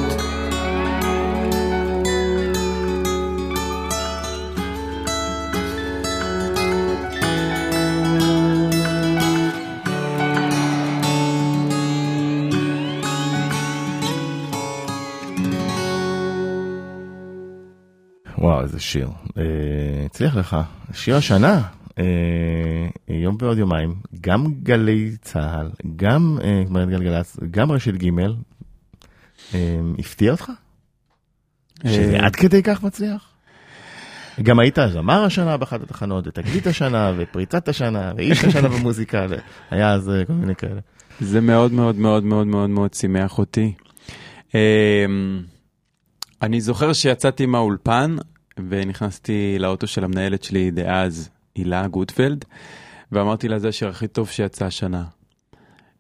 שיר. 18.89 19.10
אה, 19.38 19.43
הצליח 20.06 20.36
לך. 20.36 20.58
שיר 20.93 21.15
השנה, 21.15 21.62
אה, 21.99 22.04
יום 23.08 23.38
ועוד 23.39 23.58
יומיים, 23.58 23.95
גם 24.21 24.54
גלי 24.63 25.12
צה"ל, 25.21 25.71
גם 25.95 26.38
אה, 26.43 26.86
גלגלצ, 26.86 27.38
גם 27.52 27.71
רשת 27.71 27.93
ג', 27.93 28.10
הפתיע 29.99 30.32
אותך? 30.32 30.52
שזה 31.88 32.19
עד 32.19 32.36
כדי 32.36 32.63
כך 32.63 32.84
מצליח? 32.84 33.30
גם 34.43 34.60
היית 34.60 34.78
זמר 34.93 35.23
השנה 35.23 35.58
באחת 35.58 35.82
התחנות, 35.82 36.28
ותגלית 36.28 36.67
השנה, 36.67 37.12
ופריצת 37.17 37.67
השנה, 37.67 38.12
ואיש 38.17 38.44
השנה 38.44 38.67
במוזיקה, 38.77 39.25
היה 39.71 39.94
אז 39.94 40.12
כל 40.27 40.33
מיני 40.33 40.56
כאלה. 40.56 40.79
זה 41.19 41.42
מאוד 41.42 41.73
מאוד 41.73 41.96
מאוד 41.96 42.23
מאוד 42.23 42.48
מאוד 42.48 42.69
מאוד 42.69 42.94
שימח 42.94 43.37
אותי. 43.37 43.73
אני 46.42 46.62
זוכר 46.62 46.94
שיצאתי 46.94 47.46
מהאולפן 47.46 48.15
ונכנסתי 48.69 49.55
לאוטו 49.60 49.87
של 49.87 50.03
המנהלת 50.03 50.43
שלי 50.43 50.71
דאז, 50.71 51.29
הילה 51.55 51.87
גוטפלד, 51.87 52.45
ואמרתי 53.12 53.47
לה 53.47 53.60
זה 53.60 53.67
השיר 53.67 53.89
הכי 53.89 54.07
טוב 54.07 54.29
שיצא 54.29 54.65
השנה. 54.65 55.03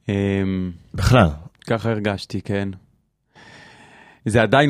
אמ, 0.09 0.71
בכלל, 0.93 1.27
ככה 1.67 1.89
הרגשתי, 1.91 2.41
כן. 2.41 2.69
זה 4.25 4.41
עדיין 4.41 4.69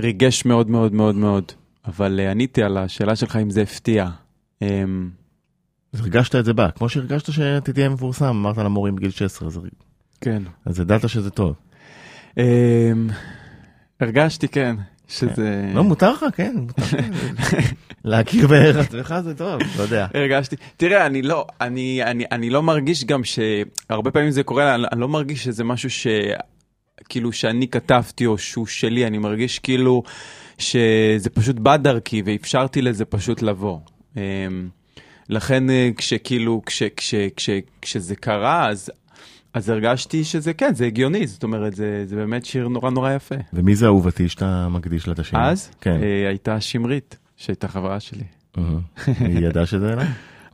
ריגש 0.00 0.44
מאוד 0.44 0.70
מאוד 0.70 0.92
מאוד 0.92 1.14
מאוד, 1.14 1.44
אבל 1.86 2.20
אה, 2.20 2.30
עניתי 2.30 2.62
על 2.62 2.76
השאלה 2.78 3.16
שלך 3.16 3.36
אם 3.36 3.50
זה 3.50 3.62
הפתיע. 3.62 4.08
אמ, 4.62 5.10
אז 5.92 6.00
הרגשת 6.00 6.34
את 6.36 6.44
זה 6.44 6.52
בה, 6.52 6.70
כמו 6.70 6.88
שהרגשת 6.88 7.32
שתהיה 7.32 7.88
מפורסם, 7.88 8.24
אמרת 8.24 8.58
למורים 8.58 8.96
בגיל 8.96 9.10
16, 9.10 9.48
אז- 9.48 9.60
כן. 10.20 10.42
אז 10.64 10.80
ידעת 10.80 11.08
שזה 11.08 11.30
טוב. 11.30 11.54
אמ, 12.38 12.42
הרגשתי, 14.00 14.48
כן, 14.48 14.76
שזה... 15.08 15.70
לא, 15.74 15.84
מותר 15.84 16.12
לך, 16.12 16.24
כן, 16.34 16.54
מותר 16.56 16.82
לך. 16.82 16.94
להכיר 18.04 18.46
בערך 18.46 18.76
עצמך 18.76 19.14
זה 19.24 19.34
טוב, 19.34 19.60
לא 19.76 19.82
יודע. 19.82 20.06
הרגשתי, 20.14 20.56
תראה, 20.76 21.06
אני 21.06 21.22
לא, 21.22 21.46
אני, 21.60 22.02
אני, 22.04 22.24
אני 22.32 22.50
לא 22.50 22.62
מרגיש 22.62 23.04
גם 23.04 23.22
שהרבה 23.24 24.10
פעמים 24.10 24.30
זה 24.30 24.42
קורה, 24.42 24.74
אני, 24.74 24.84
אני 24.92 25.00
לא 25.00 25.08
מרגיש 25.08 25.44
שזה 25.44 25.64
משהו 25.64 25.90
ש... 25.90 26.06
כאילו 27.08 27.32
שאני 27.32 27.68
כתבתי 27.68 28.26
או 28.26 28.38
שהוא 28.38 28.66
שלי, 28.66 29.06
אני 29.06 29.18
מרגיש 29.18 29.58
כאילו 29.58 30.02
שזה 30.58 31.30
פשוט 31.34 31.56
בא 31.56 31.76
דרכי 31.76 32.22
ואפשרתי 32.24 32.82
לזה 32.82 33.04
פשוט 33.04 33.42
לבוא. 33.42 33.78
אמ, 34.16 34.68
לכן 35.28 35.70
אה, 35.70 35.90
כשכאילו, 35.96 36.62
כש, 36.66 36.82
כש, 36.96 37.14
כש, 37.36 37.50
כשזה 37.82 38.16
קרה, 38.16 38.68
אז, 38.68 38.90
אז 39.54 39.68
הרגשתי 39.68 40.24
שזה 40.24 40.52
כן, 40.54 40.74
זה 40.74 40.86
הגיוני, 40.86 41.26
זאת 41.26 41.42
אומרת, 41.42 41.74
זה, 41.74 42.02
זה 42.06 42.16
באמת 42.16 42.44
שיר 42.44 42.68
נורא 42.68 42.90
נורא 42.90 43.12
יפה. 43.12 43.34
ומי 43.52 43.74
זה 43.74 43.86
אהובתי 43.86 44.28
שאתה 44.28 44.68
מקדיש 44.70 45.06
לה 45.06 45.12
את 45.12 45.18
השיר? 45.18 45.38
אז 45.40 45.70
כן. 45.80 46.02
אה, 46.02 46.28
הייתה 46.28 46.60
שמרית, 46.60 47.18
שהייתה 47.36 47.68
חברה 47.68 48.00
שלי. 48.00 48.24
היא 49.06 49.38
ידעה 49.46 49.66
שזה 49.66 49.92
אליי? 49.92 50.06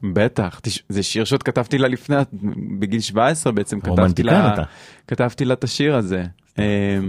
בטח. 0.03 0.61
זה 0.89 1.03
שיר 1.03 1.25
שעוד 1.25 1.43
כתבתי 1.43 1.79
לה 1.79 1.89
לפני, 1.89 2.17
בגיל 2.79 3.01
17 3.01 3.53
בעצם, 3.53 3.81
כתבתי 3.81 4.23
לה, 4.23 4.55
אתה. 4.55 4.63
כתבתי 5.09 5.45
לה 5.45 5.55
את 5.55 5.65
השיר 5.65 5.97
הזה. 5.97 6.25
אמ, 6.59 6.63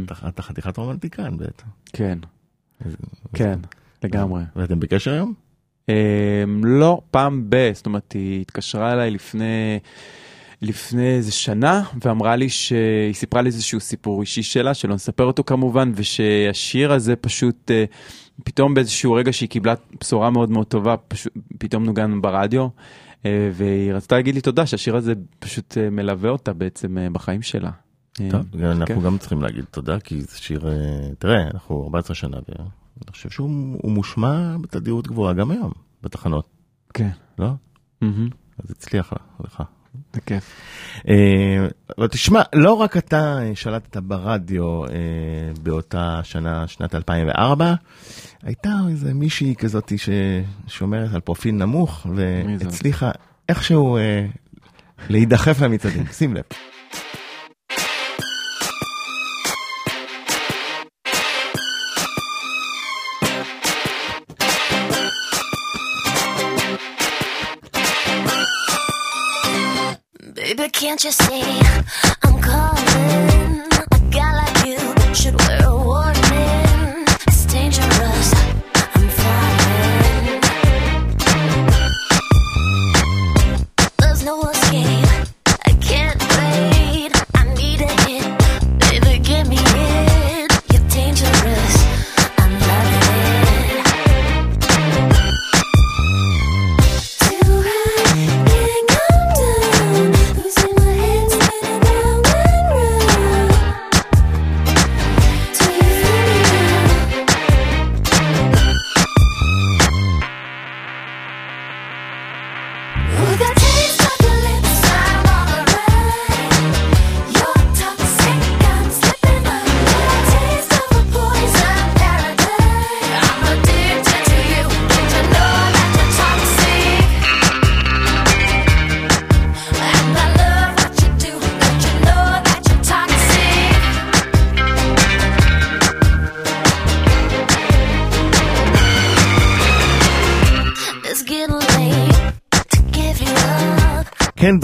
אתה- 0.05 0.27
אתה 0.27 0.41
חתיכת 0.41 0.77
רומנטיקן 0.77 1.37
בעצם. 1.37 1.65
כן, 1.93 2.17
כן, 3.33 3.59
לגמרי. 4.03 4.43
ואתם 4.55 4.79
בקשר 4.79 5.11
היום? 5.13 5.33
אמ, 5.89 5.93
לא, 6.63 7.01
פעם 7.11 7.45
ב, 7.49 7.71
זאת 7.73 7.85
אומרת, 7.85 8.11
היא 8.11 8.41
התקשרה 8.41 8.93
אליי 8.93 9.11
לפני, 9.11 9.79
לפני 10.61 11.07
איזה 11.07 11.31
שנה, 11.31 11.83
ואמרה 12.03 12.35
לי 12.35 12.49
שהיא 12.49 13.13
סיפרה 13.13 13.41
לי 13.41 13.47
איזשהו 13.47 13.79
סיפור 13.79 14.21
אישי 14.21 14.43
שלה, 14.43 14.73
שלא 14.73 14.95
נספר 14.95 15.23
אותו 15.23 15.43
כמובן, 15.43 15.91
ושהשיר 15.95 16.91
הזה 16.91 17.15
פשוט, 17.15 17.71
אה, 17.71 17.85
פתאום 18.43 18.73
באיזשהו 18.73 19.13
רגע 19.13 19.33
שהיא 19.33 19.49
קיבלה 19.49 19.73
בשורה 20.01 20.29
מאוד 20.29 20.49
מאוד 20.49 20.67
טובה, 20.67 20.97
פשוט, 20.97 21.33
פתאום 21.57 21.83
נוגן 21.83 22.21
ברדיו, 22.21 22.67
אה, 23.25 23.49
והיא 23.53 23.93
רצתה 23.93 24.15
להגיד 24.15 24.35
לי 24.35 24.41
תודה 24.41 24.65
שהשיר 24.65 24.95
הזה 24.95 25.13
פשוט 25.39 25.77
אה, 25.77 25.89
מלווה 25.89 26.29
אותה 26.29 26.53
בעצם 26.53 26.97
אה, 26.97 27.09
בחיים 27.09 27.41
שלה. 27.41 27.71
טוב, 28.29 28.61
אנחנו 28.61 28.95
כן. 28.95 29.01
גם 29.01 29.17
צריכים 29.17 29.41
להגיד 29.41 29.65
תודה, 29.71 29.99
כי 29.99 30.21
זה 30.21 30.37
שיר, 30.37 30.67
אה, 30.67 31.09
תראה, 31.19 31.47
אנחנו 31.53 31.83
14 31.83 32.15
שנה, 32.15 32.37
ואני 32.47 33.11
חושב 33.11 33.29
שהוא 33.29 33.77
הוא 33.81 33.91
מושמע 33.91 34.57
בתדירות 34.61 35.07
גבוהה 35.07 35.33
גם 35.33 35.51
היום, 35.51 35.71
בתחנות, 36.03 36.47
כן, 36.93 37.09
לא? 37.39 37.49
מהמם, 38.01 38.29
אז 38.63 38.71
הצליח 38.71 39.13
לך. 39.43 39.63
זה 40.13 40.21
כיף. 40.21 40.43
אה, 41.07 41.67
אבל 41.97 42.07
תשמע, 42.07 42.41
לא 42.53 42.73
רק 42.73 42.97
אתה 42.97 43.37
אה, 43.41 43.51
שלטת 43.55 43.97
ברדיו 43.97 44.85
אה, 44.85 44.89
באותה 45.63 46.19
שנה, 46.23 46.67
שנת 46.67 46.95
2004, 46.95 47.73
הייתה 48.43 48.71
איזה 48.89 49.13
מישהי 49.13 49.55
כזאת 49.55 49.91
ששומרת 49.97 51.13
על 51.13 51.21
פרופיל 51.21 51.55
נמוך? 51.55 52.07
והצליחה 52.15 53.11
איכשהו 53.49 53.97
להידחף 55.09 55.61
למצעדים. 55.61 56.05
שים 56.11 56.33
לב. 56.33 56.43
Can't 70.75 71.05
you 71.05 71.11
see 71.11 71.41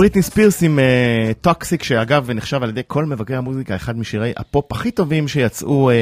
בריטני 0.02 0.22
ספירס 0.22 0.64
עם 0.64 0.80
Toxic, 1.42 1.84
שאגב 1.84 2.32
נחשב 2.32 2.64
על 2.64 2.70
ידי 2.70 2.82
כל 2.88 3.06
מבקרי 3.06 3.38
המוזיקה 3.38 3.76
אחד 3.76 3.98
משירי 3.98 4.34
הפופ 4.38 4.72
הכי 4.72 4.92
טובים 4.92 5.28
שיצאו 5.28 5.90
אה, 5.90 5.96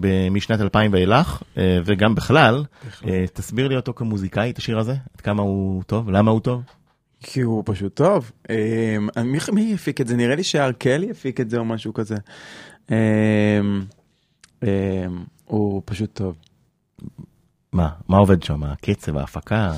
ב- 0.00 0.28
משנת 0.28 0.60
2000 0.60 0.92
ואילך, 0.92 1.42
אה, 1.58 1.78
וגם 1.84 2.14
בכלל. 2.14 2.64
אה, 3.06 3.24
תסביר 3.32 3.68
לי 3.68 3.76
אותו 3.76 3.92
כמוזיקאי, 3.94 4.50
את 4.50 4.58
השיר 4.58 4.78
הזה, 4.78 4.92
עד 4.92 5.20
כמה 5.20 5.42
הוא 5.42 5.82
טוב, 5.82 6.10
למה 6.10 6.30
הוא 6.30 6.40
טוב. 6.40 6.62
כי 7.20 7.40
הוא 7.40 7.62
פשוט 7.66 7.94
טוב. 7.94 8.32
אמ, 8.50 9.08
מי, 9.24 9.38
מי 9.52 9.74
הפיק 9.74 10.00
את 10.00 10.06
זה? 10.06 10.16
נראה 10.16 10.34
לי 10.34 10.42
שהארקלי 10.42 11.10
הפיק 11.10 11.40
את 11.40 11.50
זה 11.50 11.58
או 11.58 11.64
משהו 11.64 11.94
כזה. 11.94 12.16
אמ, 12.90 12.96
אמ, 14.62 14.68
הוא 15.44 15.82
פשוט 15.84 16.10
טוב. 16.12 16.36
מה, 17.74 17.88
מה 18.08 18.16
עובד 18.16 18.42
שם? 18.42 18.62
הקצב, 18.64 19.16
ההפקה? 19.16 19.72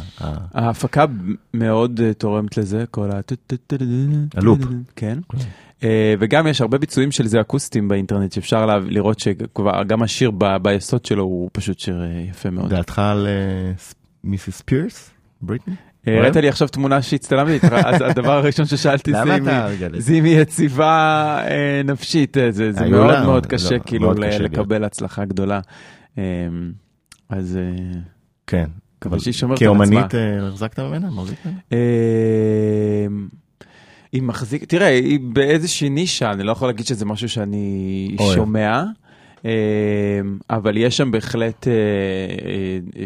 ההפקה 0.55 1.05
מאוד 1.55 2.01
אה, 2.05 2.15
תורמת 2.15 2.57
לזה, 2.57 2.85
כל 2.91 3.11
ה... 3.11 3.21
הלופ. 4.35 4.59
כן. 4.97 5.19
אה, 5.85 6.15
וגם 6.19 6.47
יש 6.47 6.61
הרבה 6.61 6.79
ביצועים 6.79 7.13
של 7.13 7.27
זה 7.27 7.41
אקוסטיים 7.41 7.89
באינטרנט 7.89 8.33
שאפשר 8.33 8.67
לראות 8.81 9.19
שכבר 9.19 9.83
גם 9.83 10.03
השיר 10.03 10.31
ביסוד 10.63 11.05
שלו 11.05 11.23
הוא 11.23 11.51
פשוט 11.53 11.79
שיר 11.79 12.03
אה, 12.03 12.25
יפה 12.31 12.51
מאוד. 12.51 12.71
דעתך 12.71 12.99
על 12.99 13.27
מיסיס 14.25 14.57
ספירס? 14.59 15.11
בריטני? 15.43 15.75
הראית 16.07 16.37
לי 16.37 16.49
עכשיו 16.49 16.69
תמונה 16.69 17.03
שהצטלמתי 17.03 17.53
איתך, 17.53 17.73
אז 17.87 18.01
הדבר 18.03 18.33
הראשון 18.33 18.67
ששאלתי 18.67 19.13
זה 19.99 20.13
אם 20.13 20.25
היא- 20.25 20.41
יציבה 20.41 21.39
נפשית, 21.85 22.37
זה 22.51 22.71
מאוד 22.91 23.23
מאוד 23.25 23.45
לא, 23.45 23.51
קשה 23.51 23.79
כאילו 23.79 24.03
מאוד 24.07 24.19
ל- 24.19 24.27
קשה 24.29 24.39
להיות. 24.39 24.53
לקבל 24.53 24.85
הצלחה 24.85 25.25
גדולה. 25.25 25.61
אז 27.29 27.57
אה, 27.57 28.01
כן. 28.47 28.66
אבל 29.07 29.18
שהיא 29.18 29.35
שומרת 29.35 29.59
על 29.62 29.66
כאומנית 29.66 30.05
עצמה. 30.05 30.20
אה, 30.20 30.49
החזקת 30.49 30.79
ממנה? 30.79 31.11
מחזיק 31.11 31.39
ממנה? 31.47 31.59
אה, 31.72 33.07
היא 34.12 34.22
מחזיק, 34.22 34.64
תראה, 34.64 34.87
היא 34.87 35.20
באיזושהי 35.33 35.89
נישה, 35.89 36.33
אני 36.33 36.43
לא 36.43 36.53
יכול 36.53 36.68
להגיד 36.68 36.87
שזה 36.87 37.05
משהו 37.05 37.29
שאני. 37.29 38.16
שומע, 38.35 38.85
אבל 40.51 40.77
יש 40.77 40.97
שם 40.97 41.11
בהחלט 41.11 41.66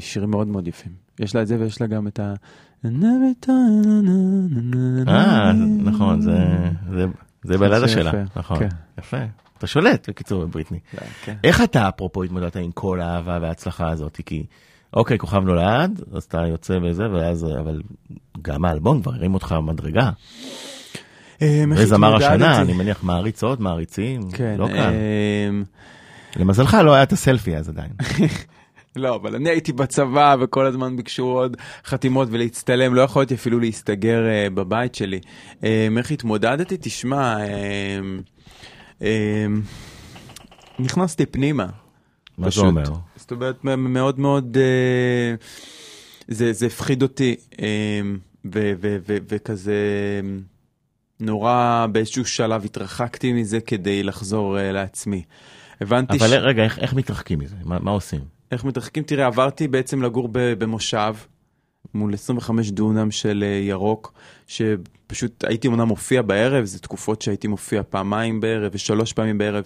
שירים 0.01 0.31
מאוד 0.31 0.49
מאוד 0.49 0.69
יפים. 0.69 0.93
יש 1.21 1.35
לה 1.35 1.43
את 1.43 1.47
זה 1.47 1.57
ויש 1.61 1.81
לה 1.81 1.87
גם 1.87 2.07
את 2.07 2.19
ה... 2.21 2.35
אה, 5.09 5.53
נכון, 5.83 6.21
זה- 6.21 7.07
זה 7.43 7.59
בלדה 7.59 7.89
שלה, 7.89 8.13
נכון. 8.37 8.59
כן. 8.59 8.69
יפה. 8.99 9.17
אתה 9.61 9.67
שולט, 9.67 10.09
בקיצור, 10.09 10.45
בבריטני. 10.45 10.79
כן. 11.25 11.37
איך 11.45 11.63
אתה, 11.63 11.89
אפרופו, 11.89 12.23
התמודדת 12.23 12.57
עם 12.57 12.71
כל 12.71 13.01
האהבה 13.01 13.39
וההצלחה 13.43 13.91
הזאת? 13.91 14.21
כי, 14.27 14.47
אוקיי, 14.95 15.19
כוכב 15.19 15.45
נולד, 15.45 16.01
אז 16.15 16.23
אתה 16.23 16.47
יוצא 16.47 16.79
וזה, 16.83 17.11
ואז, 17.11 17.47
אבל 17.61 17.83
גם 18.43 18.65
האלבום 18.65 19.03
כבר 19.03 19.15
הרים 19.15 19.35
אותך 19.35 19.55
מדרגה. 19.63 20.11
אה, 21.43 21.65
וזמר 21.71 22.17
השנה? 22.17 22.61
אני 22.61 22.73
מניח 22.73 23.03
מעריצות, 23.03 23.61
מעריצים, 23.61 24.31
כן, 24.31 24.55
לא 24.59 24.67
קל. 24.67 24.75
אה, 24.75 25.49
למזלך 26.37 26.75
לא 26.85 26.95
היה 26.95 27.03
את 27.03 27.13
הסלפי 27.13 27.57
אז 27.57 27.69
עדיין. 27.69 27.91
לא, 28.97 29.17
אבל 29.17 29.35
אני 29.35 29.49
הייתי 29.49 29.73
בצבא 29.73 30.37
וכל 30.41 30.67
הזמן 30.67 30.97
ביקשו 30.97 31.25
עוד 31.25 31.57
חתימות 31.85 32.29
ולהצטלם, 32.31 32.95
לא 32.95 33.03
יכולתי 33.03 33.35
אפילו 33.35 33.61
להסתגר 33.61 34.29
אה, 34.29 34.51
בבית 34.55 34.95
שלי. 34.95 35.21
איך 35.63 36.11
התמודדתי? 36.11 36.77
תשמע, 36.81 37.37
נכנסתי 40.79 41.27
פנימה. 41.27 41.67
מה 42.39 42.47
זה. 42.63 42.67
אומר? 42.67 42.85
זאת 43.17 43.31
אומרת, 43.31 43.65
מאוד 43.65 44.21
מאוד, 44.21 44.57
אה, 44.61 45.35
זה, 46.29 46.53
הפחיד 46.67 47.03
אותי, 47.03 47.37
ו- 48.45 48.73
וכזה 49.29 49.75
נורא 51.21 51.87
באיזשהו 51.93 52.25
שלב 52.25 52.65
התרחקתי 52.65 53.33
מזה 53.33 53.61
כדי 53.61 54.03
לחזור 54.03 54.59
אה, 54.59 54.73
לעצמי. 54.73 55.23
הבנתי 55.81 56.17
אבל 56.19 56.35
רגע, 56.39 56.63
איך- 56.65 56.79
איך 56.79 56.95
מתרחקים 56.95 57.39
מזה? 57.39 57.57
מה 57.65 57.79
מה 57.79 57.91
עושים? 57.91 58.21
איך 58.53 58.65
מתרחקים? 58.65 59.03
תראה, 59.03 59.27
עברתי 59.27 59.69
בעצם 59.69 60.03
לגור 60.03 60.29
במושב, 60.33 61.15
מול 61.95 62.15
25 62.15 62.71
דונם 62.71 63.11
של 63.11 63.45
אה, 63.47 63.49
ירוק, 63.49 64.13
שפשוט 64.47 65.45
הייתי 65.45 65.69
אומנם 65.69 65.89
מופיע 65.89 66.23
בערב, 66.23 66.65
זה 66.65 66.79
תקופות 66.79 67.23
שהייתי 67.23 67.49
מופיע 67.49 67.83
פעמיים 67.89 68.41
בערב 68.41 68.71
ושלוש 68.75 69.13
פעמים 69.13 69.39
בערב. 69.39 69.65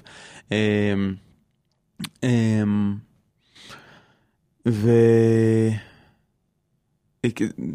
אמ, 0.52 1.14
אמ, 2.22 2.94
ו... 4.68 4.90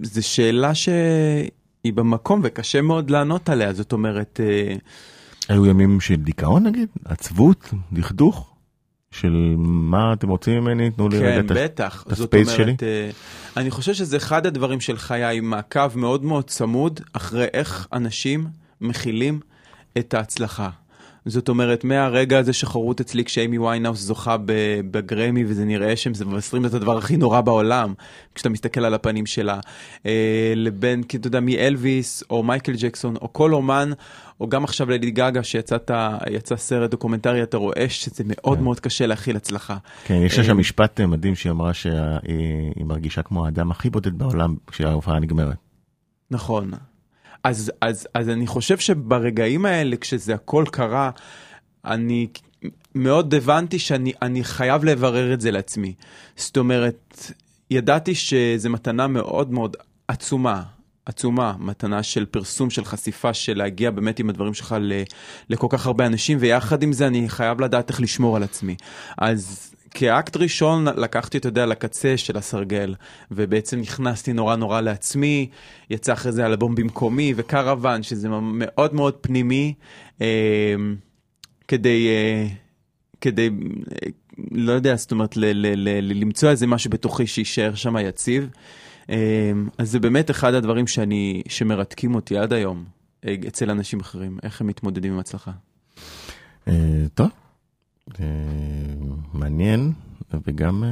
זו 0.03 0.27
שאלה 0.27 0.75
שהיא 0.75 1.93
במקום 1.93 2.41
וקשה 2.43 2.81
מאוד 2.81 3.09
לענות 3.09 3.49
עליה, 3.49 3.73
זאת 3.73 3.93
אומרת, 3.93 4.39
אה, 4.43 4.75
היו 5.49 5.65
ימים 5.65 5.99
של 5.99 6.15
דיכאון 6.15 6.63
נגיד? 6.63 6.87
עצבות? 7.05 7.73
דכדוך? 7.93 8.48
של 9.11 9.55
מה 9.57 10.13
אתם 10.13 10.29
רוצים 10.29 10.61
ממני? 10.61 10.91
תנו 10.91 11.09
לי 11.09 11.19
רגע 11.19 11.47
כן, 11.47 11.63
בטח. 11.63 12.03
את 12.07 12.11
הספייס 12.11 12.49
שלי? 12.49 12.75
אה, 12.83 13.09
אני 13.57 13.71
חושב 13.71 13.93
שזה 13.93 14.17
אחד 14.17 14.45
הדברים 14.45 14.79
של 14.81 14.97
חיי, 14.97 15.39
מעקב 15.39 15.97
מאוד 15.97 16.23
מאוד 16.23 16.49
צמוד 16.49 16.99
אחרי 17.13 17.47
איך 17.53 17.87
אנשים 17.93 18.47
מכילים 18.81 19.39
את 19.97 20.13
ההצלחה. 20.13 20.69
זאת 21.29 21.49
אומרת, 21.49 21.83
מהרגע 21.83 22.37
הזה 22.37 22.53
שחרוט 22.53 22.99
אצלי 22.99 23.25
כשאיימי 23.25 23.57
ויינהאוס 23.57 23.99
זוכה 23.99 24.35
בגרמי 24.91 25.45
וזה 25.47 25.65
נראה 25.65 25.95
שהם 25.95 26.13
מבשרים 26.25 26.65
את 26.65 26.73
הדבר 26.73 26.97
הכי 26.97 27.17
נורא 27.17 27.41
בעולם, 27.41 27.93
כשאתה 28.35 28.49
מסתכל 28.49 28.85
על 28.85 28.93
הפנים 28.93 29.25
שלה, 29.25 29.59
אה, 30.05 30.53
לבין, 30.55 31.01
אתה 31.15 31.27
יודע, 31.27 31.39
מאלוויס 31.39 32.23
או 32.29 32.43
מייקל 32.43 32.73
ג'קסון 32.77 33.15
או 33.15 33.33
כל 33.33 33.53
אומן, 33.53 33.91
או 34.41 34.49
גם 34.49 34.63
עכשיו 34.63 34.89
ליידי 34.89 35.11
גאגה 35.11 35.43
שיצא 35.43 36.55
סרט 36.55 36.91
דוקומנטרי, 36.91 37.43
אתה 37.43 37.57
רואה 37.57 37.85
שזה 37.89 38.23
מאוד 38.27 38.57
כן. 38.57 38.63
מאוד 38.63 38.79
קשה 38.79 39.07
להכיל 39.07 39.35
הצלחה. 39.35 39.77
כן, 40.05 40.15
יש 40.15 40.37
לה 40.37 40.43
אה, 40.43 40.47
שם 40.47 40.57
משפט 40.57 40.99
אה, 40.99 41.07
מדהים 41.07 41.35
שהיא 41.35 41.51
אמרה 41.51 41.73
שהיא 41.73 42.85
מרגישה 42.85 43.21
כמו 43.21 43.45
האדם 43.45 43.71
הכי 43.71 43.89
בודד 43.89 44.17
בעולם 44.17 44.55
כשההופעה 44.67 45.19
נגמרת. 45.19 45.57
נכון. 46.31 46.71
אז, 47.43 47.71
אז, 47.81 48.07
אז 48.13 48.29
אני 48.29 48.47
חושב 48.47 48.77
שברגעים 48.77 49.65
האלה, 49.65 49.97
כשזה 49.97 50.33
הכל 50.33 50.65
קרה, 50.71 51.11
אני 51.85 52.27
מאוד 52.95 53.33
הבנתי 53.33 53.79
שאני 53.79 54.13
אני 54.21 54.43
חייב 54.43 54.83
לברר 54.83 55.33
את 55.33 55.41
זה 55.41 55.51
לעצמי. 55.51 55.93
זאת 56.35 56.57
אומרת, 56.57 57.31
ידעתי 57.71 58.15
שזו 58.15 58.69
מתנה 58.69 59.07
מאוד 59.07 59.51
מאוד 59.51 59.77
עצומה. 60.07 60.63
עצומה, 61.05 61.53
מתנה 61.59 62.03
של 62.03 62.25
פרסום, 62.25 62.69
של 62.69 62.85
חשיפה, 62.85 63.33
של 63.33 63.57
להגיע 63.57 63.91
באמת 63.91 64.19
עם 64.19 64.29
הדברים 64.29 64.53
שלך 64.53 64.75
לכל 65.49 65.67
כך 65.69 65.85
הרבה 65.85 66.05
אנשים, 66.05 66.37
ויחד 66.41 66.83
עם 66.83 66.93
זה 66.93 67.07
אני 67.07 67.29
חייב 67.29 67.61
לדעת 67.61 67.89
איך 67.89 68.01
לשמור 68.01 68.35
על 68.35 68.43
עצמי. 68.43 68.75
אז 69.17 69.73
כאקט 69.91 70.37
ראשון 70.37 70.85
לקחתי, 70.85 71.37
אתה 71.37 71.47
יודע, 71.47 71.65
לקצה 71.65 72.17
של 72.17 72.37
הסרגל, 72.37 72.95
ובעצם 73.31 73.79
נכנסתי 73.79 74.33
נורא 74.33 74.55
נורא 74.55 74.81
לעצמי, 74.81 75.49
יצא 75.89 76.13
אחרי 76.13 76.31
זה 76.31 76.45
אלבום 76.45 76.75
במקומי, 76.75 77.33
וקרוון, 77.35 78.03
שזה 78.03 78.29
מאוד 78.41 78.93
מאוד 78.93 79.13
פנימי, 79.21 79.73
אה, 80.21 80.75
כדי... 81.67 82.07
אה, 82.07 82.47
כדי, 83.21 83.49
אה, 83.91 84.09
לא 84.51 84.71
יודע, 84.71 84.95
זאת 84.95 85.11
אומרת, 85.11 85.37
ל- 85.37 85.45
ל- 85.45 85.73
ל- 85.75 85.99
ל- 86.01 86.19
למצוא 86.21 86.49
איזה 86.49 86.67
משהו 86.67 86.89
בתוכי 86.89 87.27
שיישאר 87.27 87.75
שם 87.75 87.95
יציב. 87.97 88.49
אה, 89.09 89.51
אז 89.77 89.91
זה 89.91 89.99
באמת 89.99 90.31
אחד 90.31 90.53
הדברים 90.53 90.87
שאני, 90.87 91.41
שמרתקים 91.47 92.15
אותי 92.15 92.37
עד 92.37 92.53
היום 92.53 92.85
אצל 93.47 93.69
אנשים 93.69 93.99
אחרים, 93.99 94.37
איך 94.43 94.61
הם 94.61 94.67
מתמודדים 94.67 95.13
עם 95.13 95.19
הצלחה. 95.19 95.51
אה, 96.67 96.73
טוב, 97.13 97.27
מעניין 99.33 99.93
וגם, 100.47 100.83
אה, 100.83 100.89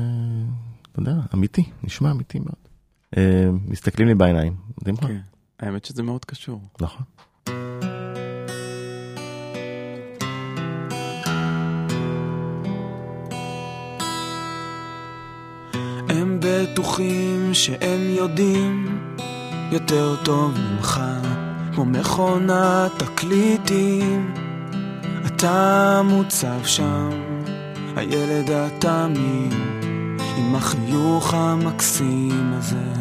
אתה 0.91 0.99
יודע, 0.99 1.13
אמיתי, 1.34 1.63
נשמע 1.84 2.11
אמיתי 2.11 2.39
מאוד. 2.39 2.68
אה, 3.18 3.49
מסתכלים 3.68 4.07
לי 4.07 4.15
בעיניים, 4.15 4.55
יודעים 4.78 4.95
מה? 5.01 5.07
כן. 5.07 5.20
האמת 5.59 5.86
שזה 5.86 6.03
מאוד 6.03 6.26
קשור. 6.26 6.61
נכון. 6.82 7.03
הם 16.09 16.39
בטוחים 16.41 17.53
שהם 17.53 18.01
יודעים 18.01 18.99
יותר 19.72 20.15
טוב 20.26 20.57
ממך, 20.57 21.01
כמו 21.74 21.86
מכונת 21.86 22.91
תקליטים. 22.97 24.46
אתה 25.38 26.01
מוצב 26.03 26.65
שם, 26.65 27.09
הילד 27.95 28.51
התמים, 28.51 29.49
עם 30.38 30.55
החיוך 30.55 31.33
המקסים 31.33 32.53
הזה. 32.53 32.93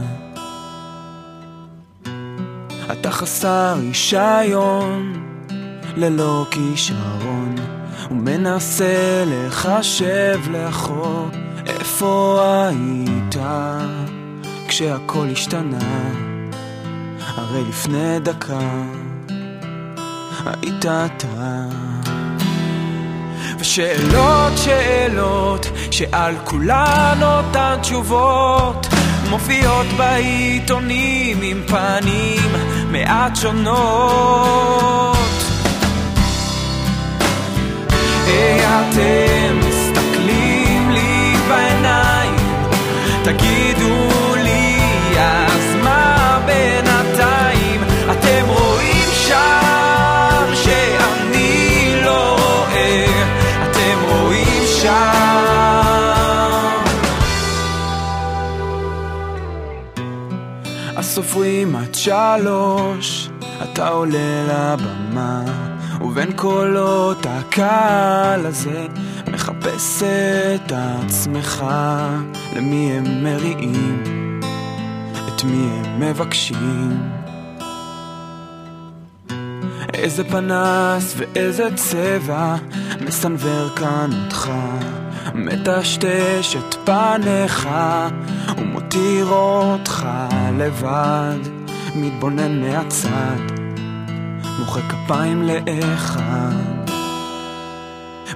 אתה 2.93 3.11
חסר 3.11 3.75
רישיון, 3.79 5.13
ללא 5.97 6.47
כישרון, 6.51 7.55
ומנסה 8.11 9.25
לחשב 9.27 10.41
לאחור 10.51 11.29
איפה 11.67 12.43
היית 12.69 13.37
כשהכל 14.69 15.27
השתנה. 15.33 16.13
הרי 17.21 17.65
לפני 17.69 18.21
דקה 18.21 18.85
היית 20.47 20.85
אתה. 20.87 21.56
ושאלות 23.67 24.53
שאלות 24.57 25.67
שעל 25.91 26.35
כולן 26.45 27.19
אותן 27.23 27.77
תשובות 27.81 28.87
מופיעות 29.31 29.87
בעיתונים 29.97 31.39
עם 31.43 31.63
פנים 31.67 32.51
מעט 32.91 33.37
שונות. 33.37 35.17
היי 38.27 38.61
אתם 38.65 39.61
מסתכלים 39.69 40.91
לי 40.91 41.35
בעיניים 41.49 42.37
תגידו 43.25 43.96
סופרים 61.17 61.77
עד 61.77 61.95
שלוש, 61.95 63.29
אתה 63.63 63.89
עולה 63.89 64.45
לבמה, 64.49 65.43
ובין 66.01 66.33
קולות 66.33 67.27
הקהל 67.29 68.47
הזה, 68.47 68.87
מחפש 69.33 70.03
את 70.03 70.73
עצמך, 70.73 71.65
למי 72.57 72.93
הם 72.93 73.25
מריעים, 73.25 74.41
את 75.29 75.45
מי 75.45 75.69
הם 75.71 76.01
מבקשים. 76.01 77.11
איזה 79.95 80.25
פנס 80.25 81.15
ואיזה 81.17 81.69
צבע 81.75 82.57
מסנוור 83.01 83.69
כאן 83.69 84.11
אותך 84.25 84.51
מטשטש 85.35 86.57
את 86.57 86.75
פניך 86.85 87.69
ומותיר 88.97 89.27
אותך 89.29 90.07
לבד 90.59 91.39
מתבונן 91.95 92.61
מהצד 92.61 93.57
מוחא 94.59 94.81
כפיים 94.89 95.43
לאחד. 95.43 96.53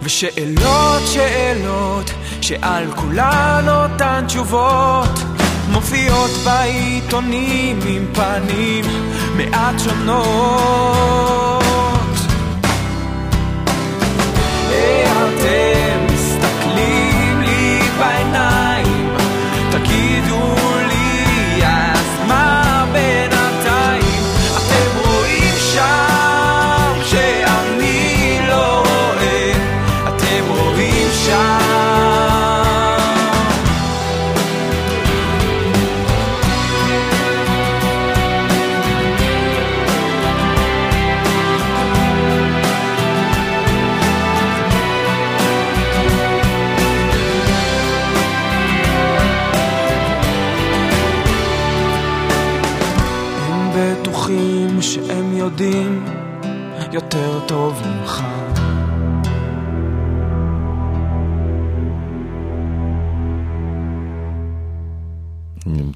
ושאלות 0.03 1.03
שאלות 1.07 2.11
שעל 2.41 2.85
כולן 2.95 3.65
אותן 3.69 4.25
תשובות 4.27 5.19
מופיעות 5.73 6.31
בעיתונים 6.45 7.79
עם 7.87 8.07
פנים 8.13 8.85
מעט 9.37 9.75
שונות. 9.79 10.21
היי, 14.69 15.05
אתם 15.07 16.15
מסתכלים 16.15 17.41
לי 17.41 17.81
בעיניים 17.99 18.60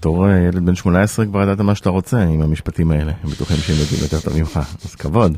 בתור 0.04 0.28
אה, 0.28 0.38
ילד 0.38 0.66
בן 0.66 0.74
18 0.74 1.26
כבר 1.26 1.42
ידעת 1.42 1.60
מה 1.60 1.74
שאתה 1.74 1.90
רוצה 1.90 2.22
עם 2.22 2.42
המשפטים 2.42 2.90
האלה, 2.90 3.12
הם 3.22 3.30
בטוחים 3.30 3.56
שהם 3.56 3.76
יודעים 3.80 4.02
יותר 4.02 4.20
טוב 4.20 4.38
ממך, 4.38 4.60
אז 4.84 4.94
כבוד. 4.94 5.36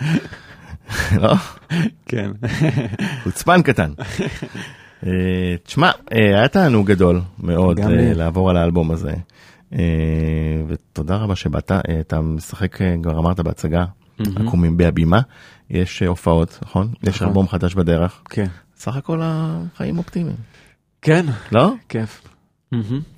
לא? 1.22 1.34
כן. 2.06 2.30
חוצפן 3.24 3.62
קטן. 3.62 3.92
אה, 5.06 5.54
תשמע, 5.64 5.90
אה, 6.12 6.38
היה 6.38 6.48
תענוג 6.48 6.86
גדול 6.86 7.20
מאוד. 7.38 7.80
לעבור 8.14 8.50
על 8.50 8.56
האלבום 8.56 8.90
הזה. 8.90 9.12
ותודה 10.68 11.16
רבה 11.16 11.36
שבאת, 11.36 11.72
אתה 12.00 12.20
משחק, 12.20 12.78
כבר 13.02 13.18
אמרת 13.18 13.40
בהצגה, 13.40 13.84
עקומים 14.36 14.76
בהבימה, 14.76 15.20
יש 15.70 16.02
הופעות, 16.02 16.58
נכון? 16.62 16.88
יש 17.02 17.16
נכון. 17.16 17.28
אלבום 17.28 17.48
חדש 17.48 17.74
בדרך. 17.74 18.20
כן. 18.30 18.46
סך 18.76 18.96
הכל 18.96 19.20
החיים 19.22 19.98
אופטימיים, 19.98 20.36
כן. 21.02 21.26
לא? 21.52 21.72
כיף. 21.88 22.29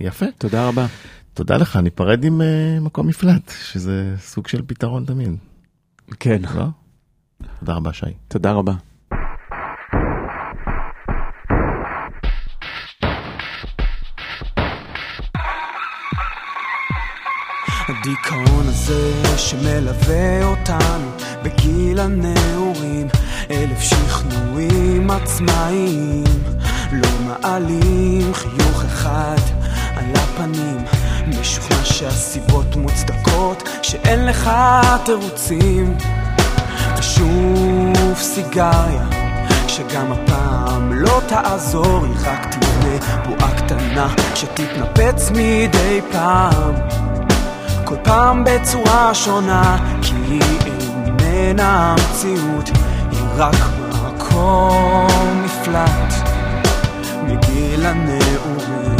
יפה. 0.01 0.27
תודה 0.39 0.69
רבה. 0.69 0.87
תודה 1.35 1.57
לך, 1.57 1.77
ניפרד 1.77 2.25
עם 2.25 2.43
אה, 2.43 2.81
מקום 2.81 3.07
מפלט, 3.07 3.53
שזה 3.65 4.15
סוג 4.19 4.49
של 4.49 4.63
פתרון 4.67 5.05
תמיד, 5.05 5.37
כן. 6.21 6.43
לא? 6.55 6.65
תודה 7.61 7.75
רבה 7.75 7.93
שי. 7.93 8.07
תודה 8.29 8.53
רבה. 8.53 8.73
הדיכאון 17.89 18.67
הזה 18.69 19.39
שמלווה 19.39 20.45
אותנו 20.45 21.11
בגיל 21.45 22.01
הנעורים 22.01 23.07
אלף 23.51 23.81
שכנועים 23.81 25.11
עצמאיים 25.11 26.25
לא 26.93 27.09
מעלים 27.25 28.35
חיוך 28.35 28.85
אחד 28.85 29.39
על 29.97 30.05
הפנים. 30.15 30.85
משוכנע 31.27 31.85
שהסיבות 31.85 32.77
מוצדקות 32.77 33.69
שאין 33.83 34.27
לך 34.27 34.51
תירוצים. 35.05 35.97
ושוב 36.99 38.17
סיגריה 38.17 39.07
שגם 39.69 40.13
הפעם 40.13 40.93
לא 40.93 41.21
תעזור 41.29 42.05
היא 42.05 42.15
רק 42.25 42.55
תבנה 42.55 43.23
בועה 43.29 43.55
קטנה 43.57 44.15
שתתנפץ 44.35 45.31
מדי 45.31 46.01
פעם. 46.13 46.75
כל 47.85 47.97
פעם 48.03 48.45
בצורה 48.45 49.15
שונה, 49.15 49.79
כי 50.03 50.15
היא 50.15 50.43
איננה 51.25 51.95
המציאות, 51.95 52.69
היא 53.11 53.21
רק 53.37 53.57
מקום 53.91 55.45
מפלט 55.45 56.12
מגיל 57.23 57.87
הנעורים. 57.87 58.93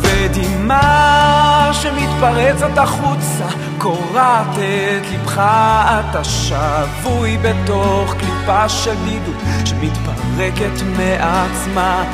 ודמעה 0.00 1.70
שמתפרצת 1.72 2.78
החוצה, 2.78 3.46
קורעת 3.78 4.46
את 4.58 5.12
לבך, 5.12 5.38
אתה 5.38 6.24
שבוי 6.24 7.38
בתוך 7.38 8.14
קליפה 8.14 8.68
של 8.68 8.94
בדידות 8.94 9.36
שמתפרקת 9.64 10.82
מעצמה. 10.96 12.04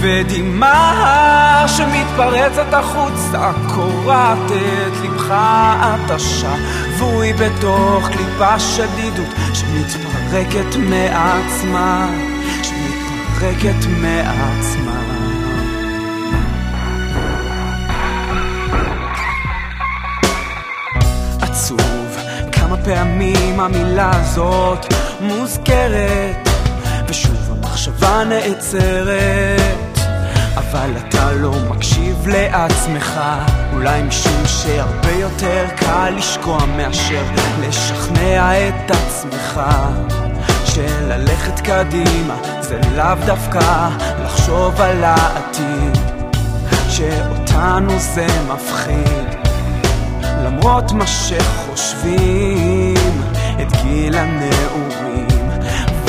ודמעה 0.00 1.64
שמתפרצת 1.68 2.74
החוצה, 2.74 3.50
קורעת 3.74 4.50
את 4.50 5.04
לבך, 5.04 5.34
אתה 6.04 6.18
שבוי 6.18 7.32
בתוך 7.32 8.08
קליפה 8.08 8.58
של 8.58 8.86
בדידות 8.86 9.34
שמתפרקת 9.54 10.76
מעצמה, 10.76 12.08
שמתפרקת 13.40 13.86
מעצמה. 14.00 15.02
עצוב 21.40 22.16
כמה 22.52 22.76
פעמים 22.76 23.60
המילה 23.60 24.10
הזאת 24.12 24.94
מוזכרת 25.20 26.48
ושוב 27.08 27.50
המחשבה 27.50 28.24
נעצרת 28.24 29.98
אבל 30.56 30.90
אתה 30.98 31.32
לא 31.32 31.52
מקשיב 31.68 32.26
לעצמך 32.26 33.20
אולי 33.72 34.02
משום 34.02 34.42
שהרבה 34.46 35.12
יותר 35.12 35.64
קל 35.76 36.14
לשקוע 36.16 36.58
מאשר 36.76 37.24
לשכנע 37.60 38.68
את 38.68 38.90
עצמך 38.90 39.60
שללכת 40.76 41.60
קדימה 41.60 42.36
זה 42.60 42.80
לאו 42.96 43.14
דווקא 43.26 43.88
לחשוב 44.24 44.80
על 44.80 45.04
העתיד 45.04 45.98
שאותנו 46.88 47.98
זה 47.98 48.26
מפחיד. 48.48 49.28
למרות 50.44 50.92
מה 50.92 51.06
שחושבים 51.06 52.14
את 53.62 53.72
גיל 53.82 54.16
הנעורים 54.16 55.25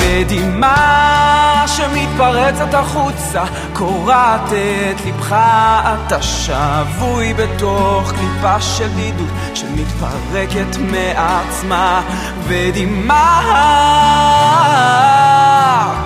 ודמעה 0.07 1.63
שמתפרצת 1.67 2.73
החוצה 2.73 3.43
קורעת 3.73 4.51
את 4.51 5.05
לבך 5.05 5.33
אתה 5.33 6.21
שבוי 6.21 7.33
בתוך 7.33 8.11
קליפה 8.11 8.61
של 8.61 8.87
בדידות 8.87 9.27
שמתפרקת 9.53 10.77
מעצמה. 10.91 12.01
ודמעה 12.47 13.53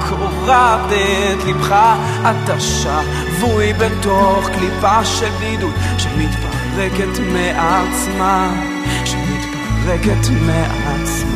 קורעת 0.09 0.91
את 0.91 1.43
לבך 1.47 1.75
אתה 2.21 2.59
שבוי 2.59 3.73
בתוך 3.73 4.49
קליפה 4.49 5.05
של 5.05 5.29
בדידות 5.37 5.73
שמתפרקת 5.97 7.19
מעצמה 7.33 8.49
שמתפרקת 9.05 10.29
מעצמה 10.29 11.30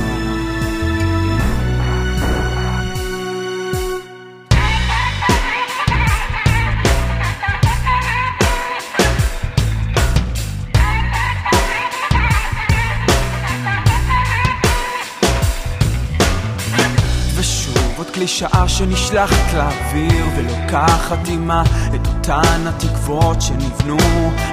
קלישאה 18.40 18.70
שנשלחת 18.70 19.54
לאוויר 19.54 20.26
ולוקחת 20.36 21.28
עימה 21.28 21.64
את 21.96 22.08
אותן 22.08 22.68
התקוות 22.68 23.42
שנבנו 23.42 23.98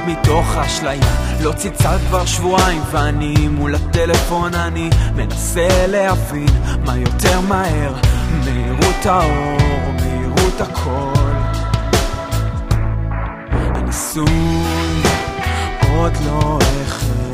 מתוך 0.07 0.57
האשליה. 0.57 1.15
לא 1.41 1.53
צלצל 1.53 1.97
כבר 2.09 2.27
שבועיים 2.27 2.83
ואני 2.91 3.49
מול 3.49 3.75
הטלפון 3.75 4.55
אני 4.55 4.91
מנסה 5.17 5.87
להבין 5.87 6.49
מה 6.87 6.97
יותר 6.97 7.41
מהר. 7.41 7.95
מהירות 8.45 9.07
האור 9.07 9.61
או 9.87 9.93
מהירות 9.93 10.61
הקול 10.61 11.33
הניסוי 13.75 15.03
עוד 15.89 16.13
לא 16.27 16.59
החל 16.87 17.32